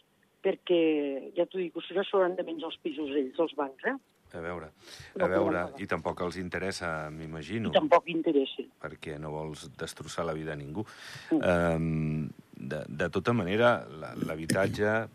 Perquè, 0.47 1.33
ja 1.37 1.45
t'ho 1.51 1.59
dic, 1.59 1.75
si 1.83 1.97
no 1.97 2.05
s'hauran 2.07 2.37
de 2.39 2.45
menjar 2.47 2.71
els 2.71 2.79
pisos 2.85 3.11
ells, 3.11 3.41
els 3.43 3.57
bancs, 3.59 3.83
eh? 3.91 3.97
A 4.35 4.41
veure, 4.41 4.73
No 5.17 5.25
a 5.25 5.29
veure, 5.29 5.61
i 5.79 5.87
tampoc 5.87 6.21
els 6.21 6.37
interessa, 6.37 7.09
m'imagino. 7.11 7.71
Tampoc 7.73 8.09
interessa. 8.09 8.63
perquè 8.83 9.19
no 9.19 9.31
vols 9.31 9.71
destrossar 9.79 10.25
la 10.27 10.33
vida 10.35 10.53
a 10.53 10.57
ningú. 10.57 10.85
Mm. 11.31 11.41
Um, 11.77 12.29
de, 12.57 12.83
de 12.89 13.09
tota 13.11 13.33
manera, 13.33 13.87
l'habitatge 14.27 15.09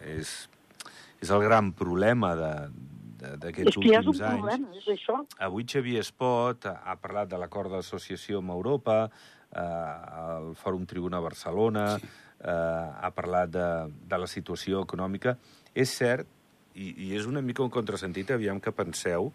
és, 0.00 0.48
és 1.22 1.30
el 1.30 1.42
gran 1.42 1.72
problema 1.72 2.34
de- 2.36 2.68
És 3.16 3.38
d'aquests 3.40 3.78
que 3.80 3.88
ja 3.88 4.00
és 4.00 4.06
un 4.06 4.12
últims 4.12 4.20
anys. 4.20 4.40
problema, 4.42 4.68
és 4.76 4.86
això. 4.92 5.16
Avui 5.38 5.64
Xavier 5.64 6.00
Espot 6.04 6.66
ha, 6.66 6.82
ha 6.84 6.96
parlat 7.00 7.28
de 7.30 7.38
l'acord 7.40 7.70
d'associació 7.72 8.38
amb 8.42 8.50
Europa, 8.50 9.10
eh, 9.50 9.58
al 9.58 10.54
Fòrum 10.54 10.84
Tribuna 10.86 11.18
Barcelona, 11.20 11.98
sí. 11.98 12.06
eh, 12.44 12.50
ha 13.00 13.10
parlat 13.14 13.48
de, 13.50 13.68
de 14.06 14.18
la 14.18 14.26
situació 14.26 14.82
econòmica. 14.84 15.38
És 15.74 15.96
cert, 15.96 16.26
i, 16.76 16.92
i 17.08 17.12
és 17.16 17.26
una 17.28 17.42
mica 17.42 17.64
un 17.64 17.72
contrasentit, 17.72 18.30
aviam 18.34 18.60
que 18.60 18.74
penseu, 18.76 19.32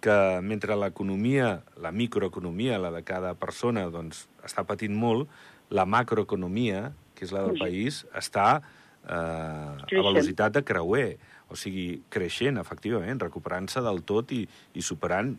que 0.00 0.16
mentre 0.40 0.76
l'economia, 0.80 1.60
la 1.80 1.92
microeconomia, 1.92 2.80
la 2.80 2.90
de 2.94 3.02
cada 3.04 3.34
persona, 3.38 3.84
doncs, 3.92 4.24
està 4.46 4.64
patint 4.64 4.96
molt, 4.96 5.28
la 5.70 5.84
macroeconomia, 5.84 6.88
que 7.14 7.26
és 7.28 7.34
la 7.36 7.44
del 7.46 7.60
país, 7.60 8.02
està 8.16 8.46
eh, 9.04 9.12
a 9.12 10.04
velocitat 10.06 10.56
de 10.56 10.64
creuer, 10.66 11.10
o 11.50 11.58
sigui, 11.58 12.00
creixent, 12.08 12.60
efectivament, 12.62 13.20
recuperant-se 13.20 13.84
del 13.84 14.04
tot 14.08 14.32
i, 14.36 14.46
i 14.74 14.86
superant... 14.86 15.36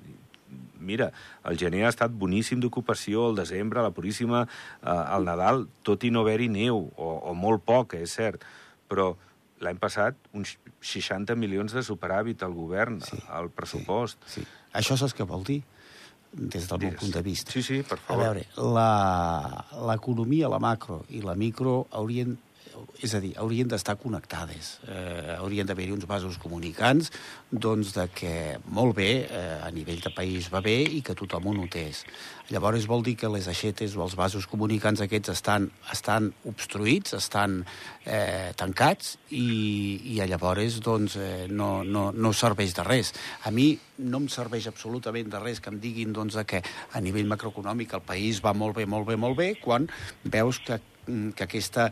Mira, 0.84 1.08
el 1.48 1.56
gener 1.56 1.86
ha 1.86 1.92
estat 1.94 2.12
boníssim 2.12 2.60
d'ocupació, 2.60 3.30
el 3.30 3.38
desembre, 3.38 3.80
la 3.86 3.94
Puríssima, 3.96 4.42
eh, 4.84 4.96
el 5.16 5.28
Nadal, 5.28 5.64
tot 5.88 6.04
i 6.04 6.12
no 6.12 6.26
haver-hi 6.26 6.50
neu, 6.52 6.90
o, 6.92 7.12
o 7.32 7.36
molt 7.38 7.64
poc, 7.64 7.96
és 7.96 8.18
cert, 8.20 8.44
però 8.92 9.14
l'any 9.62 9.78
passat 9.82 10.16
uns 10.34 10.56
60 10.82 11.36
milions 11.38 11.74
de 11.74 11.84
superàvit 11.86 12.42
al 12.44 12.54
govern, 12.58 13.00
sí, 13.06 13.18
al 13.30 13.50
pressupost. 13.54 14.18
Sí. 14.28 14.44
Això 14.74 14.98
saps 14.98 15.14
què 15.18 15.26
vol 15.28 15.44
dir? 15.48 15.62
Des 16.32 16.64
del 16.70 16.80
meu 16.80 16.90
Digues. 16.90 17.00
punt 17.02 17.12
de 17.14 17.22
vista. 17.22 17.52
Sí, 17.52 17.62
sí, 17.62 17.82
per 17.84 17.98
A 18.00 18.02
favor. 18.08 18.24
veure, 18.24 18.46
la- 18.74 19.66
l'economia, 19.92 20.48
la, 20.48 20.56
la 20.56 20.60
macro 20.60 21.02
i 21.10 21.22
la 21.22 21.36
micro 21.36 21.88
haurien 21.92 22.38
és 23.02 23.14
a 23.16 23.22
dir, 23.24 23.32
haurien 23.40 23.70
d'estar 23.70 23.98
connectades. 24.02 24.80
Eh, 24.88 25.36
haurien 25.38 25.68
d'haver-hi 25.68 25.94
uns 25.96 26.08
vasos 26.10 26.38
comunicants 26.42 27.12
doncs, 27.52 27.94
de 27.96 28.08
que 28.14 28.34
molt 28.66 28.96
bé, 28.98 29.12
eh, 29.26 29.60
a 29.62 29.72
nivell 29.72 30.02
de 30.04 30.12
país 30.16 30.50
va 30.54 30.62
bé 30.62 30.82
i 30.84 31.02
que 31.02 31.16
tothom 31.18 31.48
ho 31.48 31.56
notés. 31.58 32.04
Llavors 32.52 32.88
vol 32.88 33.04
dir 33.04 33.16
que 33.16 33.30
les 33.32 33.48
aixetes 33.48 33.96
o 33.96 34.04
els 34.04 34.16
vasos 34.20 34.48
comunicants 34.50 35.02
aquests 35.02 35.32
estan, 35.32 35.70
estan 35.92 36.32
obstruïts, 36.50 37.16
estan 37.16 37.62
eh, 38.06 38.52
tancats 38.60 39.16
i, 39.30 40.16
i 40.16 40.20
llavors 40.28 40.82
doncs, 40.84 41.16
eh, 41.16 41.48
no, 41.48 41.84
no, 41.84 42.10
no 42.12 42.34
serveix 42.36 42.76
de 42.76 42.86
res. 42.88 43.14
A 43.48 43.52
mi 43.56 43.72
no 44.02 44.24
em 44.24 44.30
serveix 44.32 44.68
absolutament 44.68 45.32
de 45.32 45.40
res 45.40 45.62
que 45.64 45.72
em 45.72 45.80
diguin 45.80 46.14
doncs, 46.14 46.40
que 46.48 46.62
a 46.62 47.02
nivell 47.04 47.30
macroeconòmic 47.32 47.96
el 47.96 48.06
país 48.06 48.42
va 48.44 48.54
molt 48.54 48.76
bé, 48.80 48.86
molt 48.86 49.08
bé, 49.08 49.16
molt 49.16 49.38
bé, 49.38 49.54
quan 49.62 49.88
veus 50.24 50.60
que 50.66 50.80
que 51.36 51.46
aquesta 51.46 51.90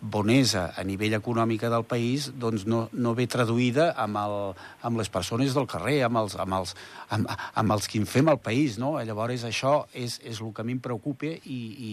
bonesa 0.00 0.68
a 0.76 0.84
nivell 0.86 1.16
econòmica 1.18 1.70
del 1.72 1.84
país 1.88 2.30
doncs 2.38 2.66
no, 2.66 2.84
no 2.92 3.14
ve 3.18 3.26
traduïda 3.30 3.90
amb, 3.98 4.20
el, 4.22 4.36
amb 4.82 5.00
les 5.00 5.10
persones 5.12 5.54
del 5.56 5.68
carrer, 5.70 6.00
amb 6.06 6.22
els, 6.22 6.36
amb 6.40 6.58
els, 6.60 6.74
amb, 7.14 7.30
amb 7.30 7.76
els 7.76 7.88
que 7.88 8.00
en 8.02 8.08
fem 8.08 8.32
el 8.32 8.40
país. 8.42 8.78
No? 8.82 8.94
Llavors 9.02 9.46
això 9.48 9.82
és, 9.92 10.18
és 10.24 10.40
el 10.40 10.52
que 10.54 10.64
a 10.64 10.68
mi 10.68 10.76
em 10.76 10.82
preocupa 10.82 11.28
i, 11.28 11.60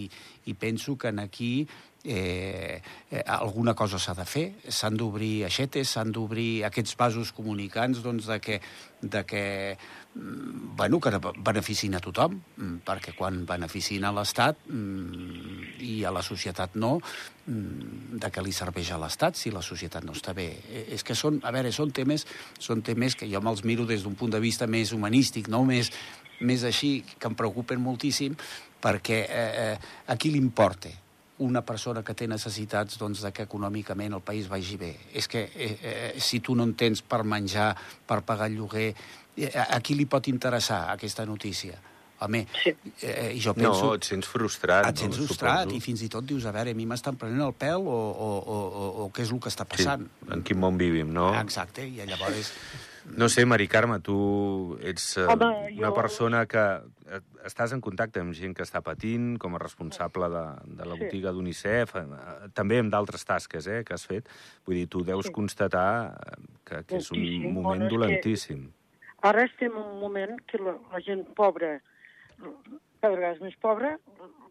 i 0.50 0.56
penso 0.58 0.96
que 0.96 1.12
en 1.12 1.22
aquí 1.22 1.68
eh, 2.04 2.80
eh, 3.10 3.22
alguna 3.26 3.74
cosa 3.74 3.98
s'ha 3.98 4.14
de 4.14 4.24
fer, 4.24 4.44
s'han 4.68 4.96
d'obrir 4.96 5.44
aixetes, 5.44 5.90
s'han 5.90 6.12
d'obrir 6.12 6.64
aquests 6.64 6.96
vasos 6.96 7.32
comunicants 7.36 8.00
doncs, 8.02 8.26
de 8.30 8.38
que, 8.40 8.60
de 9.02 9.24
que 9.24 9.42
mm, 10.14 10.76
bueno, 10.76 11.00
que 11.00 11.12
beneficin 11.38 11.94
a 11.94 12.00
tothom, 12.00 12.40
mm, 12.56 12.80
perquè 12.86 13.14
quan 13.16 13.44
beneficien 13.46 14.06
a 14.08 14.14
l'Estat 14.16 14.64
mm, 14.68 15.76
i 15.84 16.04
a 16.04 16.14
la 16.14 16.22
societat 16.24 16.76
no, 16.80 16.98
de 17.50 18.30
què 18.30 18.42
li 18.44 18.52
serveix 18.54 18.92
a 18.92 18.98
l'Estat 19.00 19.36
si 19.36 19.50
la 19.50 19.62
societat 19.64 20.04
no 20.06 20.14
està 20.16 20.32
bé. 20.36 20.48
Eh, 20.70 20.86
és 20.96 21.04
que 21.04 21.16
són, 21.18 21.40
a 21.44 21.52
veure, 21.52 21.72
són 21.72 21.92
temes, 21.92 22.26
són 22.58 22.84
temes 22.86 23.16
que 23.18 23.28
jo 23.28 23.42
me'ls 23.44 23.64
miro 23.64 23.84
des 23.88 24.04
d'un 24.06 24.16
punt 24.16 24.32
de 24.32 24.40
vista 24.40 24.68
més 24.70 24.94
humanístic, 24.96 25.48
no? 25.52 25.64
Més, 25.68 25.92
més 26.40 26.64
així, 26.64 27.00
que 27.18 27.28
em 27.28 27.36
preocupen 27.36 27.82
moltíssim, 27.82 28.36
perquè 28.80 29.22
eh, 29.28 29.46
eh, 29.68 29.78
a 30.08 30.16
qui 30.16 30.32
li 30.32 30.40
importa 30.40 30.88
una 31.40 31.62
persona 31.66 32.02
que 32.04 32.14
té 32.16 32.28
necessitats 32.28 32.98
doncs, 33.00 33.22
de 33.24 33.32
que 33.32 33.46
econòmicament 33.48 34.16
el 34.16 34.24
país 34.24 34.48
vagi 34.50 34.76
bé. 34.80 34.92
És 35.16 35.28
que 35.30 35.46
eh, 35.48 35.70
eh, 35.80 36.10
si 36.20 36.40
tu 36.44 36.56
no 36.56 36.66
en 36.68 36.74
tens 36.78 37.02
per 37.02 37.22
menjar, 37.24 37.72
per 38.06 38.20
pagar 38.28 38.50
el 38.50 38.58
lloguer, 38.60 38.90
eh, 39.36 39.48
a, 39.54 39.70
a 39.76 39.80
qui 39.84 39.96
li 39.96 40.06
pot 40.10 40.28
interessar 40.28 40.86
aquesta 40.92 41.26
notícia? 41.28 41.80
Home, 42.20 42.42
sí. 42.52 42.74
eh, 43.00 43.32
jo 43.40 43.54
penso... 43.56 43.86
No, 43.86 43.94
et 43.96 44.04
sents 44.04 44.28
frustrat. 44.28 44.90
Et 44.90 45.04
sents 45.06 45.16
no, 45.16 45.24
frustrat 45.24 45.64
suposo. 45.64 45.78
i 45.78 45.80
fins 45.80 46.04
i 46.04 46.10
tot 46.12 46.26
dius, 46.28 46.44
a 46.44 46.52
veure, 46.52 46.74
a 46.74 46.76
mi 46.76 46.84
m'estan 46.84 47.16
prenent 47.16 47.46
el 47.46 47.56
pèl 47.56 47.80
o, 47.80 47.96
o, 47.96 48.28
o, 48.36 48.58
o, 48.60 48.90
o 49.06 49.08
què 49.16 49.24
és 49.24 49.32
el 49.32 49.40
que 49.40 49.48
està 49.48 49.64
passant? 49.64 50.04
Sí, 50.04 50.28
en 50.36 50.44
quin 50.44 50.60
món 50.60 50.76
vivim, 50.80 51.14
no? 51.16 51.32
Exacte, 51.40 51.88
i 51.88 52.04
llavors... 52.04 52.52
No 53.16 53.28
sé, 53.32 53.46
Mari 53.46 53.66
Carme, 53.68 53.98
tu 54.04 54.76
ets 54.84 55.16
uh, 55.18 55.26
Home, 55.32 55.50
jo... 55.70 55.80
una 55.80 55.92
persona 55.96 56.44
que 56.50 56.60
eh, 56.60 57.20
estàs 57.48 57.72
en 57.76 57.80
contacte 57.80 58.20
amb 58.20 58.34
gent 58.36 58.52
que 58.56 58.64
està 58.66 58.82
patint, 58.84 59.32
com 59.40 59.56
a 59.56 59.62
responsable 59.62 60.28
de, 60.32 60.44
de 60.80 60.88
la 60.88 60.98
botiga 61.00 61.30
sí. 61.30 61.36
d'UNICEF, 61.38 61.94
uh, 61.96 62.50
també 62.56 62.80
amb 62.82 62.92
d'altres 62.92 63.24
tasques 63.28 63.68
eh, 63.70 63.80
que 63.86 63.96
has 63.96 64.04
fet. 64.08 64.28
Vull 64.66 64.82
dir, 64.82 64.88
tu 64.92 65.04
deus 65.06 65.30
sí. 65.30 65.34
constatar 65.34 65.90
que, 66.64 66.84
que 66.84 67.00
és 67.00 67.10
un 67.14 67.24
moment 67.56 67.86
bueno, 67.86 67.90
dolentíssim. 67.94 68.68
Ara 69.26 69.44
estem 69.48 69.74
en 69.74 69.84
un 69.84 70.00
moment 70.00 70.36
que 70.48 70.60
la, 70.60 70.76
la 70.92 71.00
gent 71.04 71.26
pobra 71.36 71.78
cada 73.00 73.16
vegada 73.16 73.34
és 73.36 73.42
més 73.42 73.56
pobre, 73.60 73.96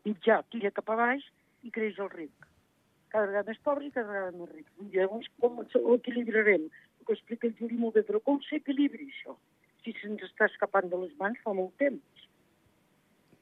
mitjà 0.06 0.42
tira 0.54 0.72
cap 0.76 0.90
a 0.94 0.98
baix 1.00 1.26
i 1.66 1.72
creix 1.74 1.98
el 2.02 2.10
ric. 2.14 2.50
Cada 3.14 3.30
vegada 3.30 3.50
més 3.50 3.62
pobre 3.66 3.88
i 3.88 3.94
cada 3.94 4.10
vegada 4.10 4.36
més 4.38 4.52
ric. 4.54 4.68
I 4.84 4.90
llavors, 4.96 5.30
com 5.42 5.62
ho 5.62 5.98
equilibrarem? 5.98 6.68
Ho 7.10 7.16
explica 7.16 7.50
el 7.50 7.56
Juli 7.58 7.78
molt 7.82 7.98
bé, 7.98 8.06
però 8.08 8.22
com 8.22 8.40
s'equilibri 8.46 9.10
això? 9.10 9.36
Si 9.84 9.96
se'ns 9.98 10.24
està 10.28 10.46
escapant 10.50 10.90
de 10.92 11.00
les 11.02 11.14
mans 11.20 11.40
fa 11.44 11.56
molt 11.58 11.74
temps. 11.82 12.26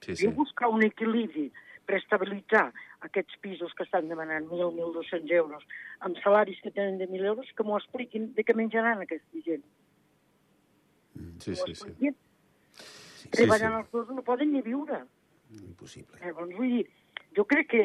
Sí, 0.05 0.15
sí. 0.15 0.27
I 0.27 0.35
buscar 0.37 0.69
un 0.71 0.85
equilibri 0.85 1.49
per 1.87 1.97
estabilitzar 1.99 2.69
aquests 3.07 3.39
pisos 3.43 3.73
que 3.75 3.83
estan 3.83 4.07
demanant 4.11 4.47
1.000, 4.47 4.71
1.200 4.75 5.35
euros 5.35 5.67
amb 6.07 6.19
salaris 6.23 6.59
que 6.63 6.71
tenen 6.71 6.97
de 7.01 7.09
1.000 7.09 7.33
euros, 7.33 7.51
que 7.55 7.65
m'ho 7.67 7.77
expliquin 7.79 8.31
de 8.37 8.47
què 8.47 8.55
menjaran 8.55 9.03
aquesta 9.03 9.43
gent. 9.45 9.67
Sí, 11.43 11.55
sí, 11.55 11.75
sí 11.75 12.15
treballant 13.31 13.73
sí, 13.73 13.77
sí. 13.77 13.83
els 13.83 13.91
dos 13.91 14.15
no 14.15 14.23
poden 14.23 14.53
ni 14.53 14.61
viure. 14.65 15.01
Impossible. 15.57 16.19
Eh, 16.21 16.33
doncs 16.35 16.55
vull 16.57 16.73
dir, 16.75 16.85
jo 17.37 17.45
crec 17.49 17.69
que 17.73 17.83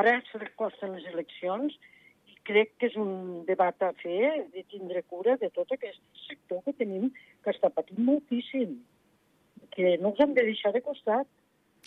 ara 0.00 0.16
s'acosten 0.30 0.96
les 0.96 1.06
eleccions 1.12 1.76
crec 2.48 2.72
que 2.78 2.88
és 2.90 2.96
un 3.00 3.44
debat 3.48 3.82
a 3.82 3.92
fer 4.00 4.46
de 4.54 4.64
tindre 4.70 5.02
cura 5.08 5.36
de 5.40 5.50
tot 5.54 5.70
aquest 5.76 6.00
sector 6.26 6.62
que 6.66 6.76
tenim, 6.78 7.10
que 7.44 7.54
està 7.54 7.70
patint 7.74 8.02
moltíssim, 8.06 8.78
que 9.74 9.96
no 10.02 10.12
ens 10.12 10.24
hem 10.24 10.34
de 10.36 10.46
deixar 10.48 10.72
de 10.76 10.82
costat. 10.84 11.28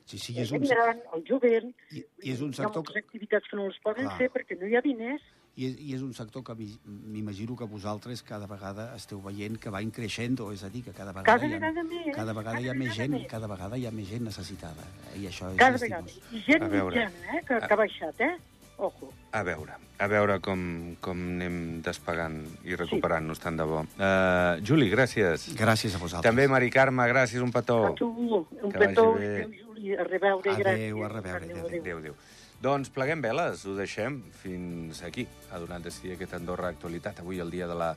Sí, 0.05 0.17
sí, 0.17 0.35
és 0.39 0.51
un... 0.51 0.65
Gran, 0.67 0.99
el 1.15 1.23
jovent, 1.27 1.71
I, 1.91 2.03
i 2.25 2.33
és 2.33 2.41
un 2.43 2.51
sector... 2.55 2.83
hi 2.91 2.99
ha 2.99 3.05
activitats 3.05 3.49
que 3.49 3.59
no 3.59 3.69
les 3.69 3.79
poden 3.85 4.09
Clar. 4.09 4.17
fer 4.19 4.29
perquè 4.33 4.59
no 4.59 4.67
hi 4.67 4.75
ha 4.75 4.83
diners 4.83 5.23
i 5.53 5.67
és, 5.67 5.73
I 5.77 5.91
és 5.93 6.01
un 6.01 6.13
sector 6.17 6.41
que 6.45 6.55
m'imagino 6.57 7.55
que 7.57 7.65
vosaltres 7.69 8.23
cada 8.25 8.47
vegada 8.49 8.87
esteu 8.97 9.19
veient 9.21 9.59
que 9.61 9.73
va 9.73 9.83
increixent, 9.85 10.39
o 10.41 10.49
és 10.53 10.63
a 10.65 10.69
dir, 10.73 10.81
que 10.87 10.93
cada 10.97 11.13
vegada, 11.13 11.37
cada 11.37 11.53
vegada 11.53 11.83
hi 11.83 11.83
ha, 11.83 11.83
més, 11.91 12.07
cada 12.15 12.33
vegada 12.33 12.55
cada 12.57 12.63
hi 12.63 12.71
ha 12.71 12.75
més 12.79 12.95
gent, 12.97 13.13
més. 13.13 13.27
cada 13.29 13.49
vegada 13.51 13.77
hi 13.77 13.85
ha 13.85 13.91
més 13.93 14.09
gent 14.09 14.25
necessitada. 14.25 14.87
Eh? 15.11 15.19
I 15.21 15.27
això 15.29 15.51
és 15.53 15.59
cada 15.61 15.83
vegada. 15.83 16.17
I 16.31 16.41
gent 16.47 16.65
mitjana, 16.71 17.37
eh, 17.37 17.43
que, 17.45 17.59
que 17.67 17.69
ha 17.69 17.79
baixat, 17.83 18.25
eh? 18.25 18.33
Ojo. 18.77 19.11
A 19.33 19.41
veure, 19.45 19.75
a 19.97 20.07
veure 20.09 20.37
com, 20.43 20.59
com 21.01 21.17
anem 21.35 21.57
despegant 21.85 22.37
i 22.67 22.77
recuperant-nos 22.77 23.39
sí. 23.39 23.43
tant 23.45 23.57
de 23.57 23.65
bo. 23.69 23.81
Uh, 23.97 24.61
Juli, 24.65 24.89
gràcies. 24.91 25.51
Gràcies 25.57 25.95
a 25.95 26.01
vosaltres. 26.01 26.27
També 26.27 26.47
Mari 26.51 26.69
Carme, 26.73 27.05
gràcies, 27.09 27.41
un 27.41 27.53
petó. 27.53 27.79
A 27.91 27.95
tu, 27.97 28.09
un 28.09 28.71
que 28.71 28.77
petó, 28.77 29.11
Juli, 29.17 29.95
a 29.95 30.05
reveure, 30.07 30.53
adeu, 30.53 30.63
gràcies. 30.63 30.71
Adéu, 30.73 31.03
a 31.03 31.11
reveure. 31.13 31.45
Adéu, 31.49 31.65
adéu. 31.65 31.81
adéu, 31.81 32.01
adéu. 32.03 32.17
Doncs 32.63 32.93
pleguem 32.95 33.19
veles, 33.19 33.65
ho 33.67 33.73
deixem 33.75 34.21
fins 34.39 35.01
aquí, 35.03 35.27
a 35.51 35.59
donar 35.59 35.81
decidir 35.83 36.15
aquest 36.15 36.37
Andorra 36.37 36.71
Actualitat, 36.71 37.19
avui 37.19 37.43
el 37.43 37.51
dia 37.51 37.67
de 37.67 37.75
la 37.75 37.93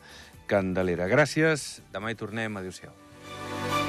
Candelera. 0.50 1.06
Gràcies, 1.06 1.68
demà 1.94 2.10
hi 2.10 2.18
tornem, 2.18 2.58
adéu-siau. 2.58 3.85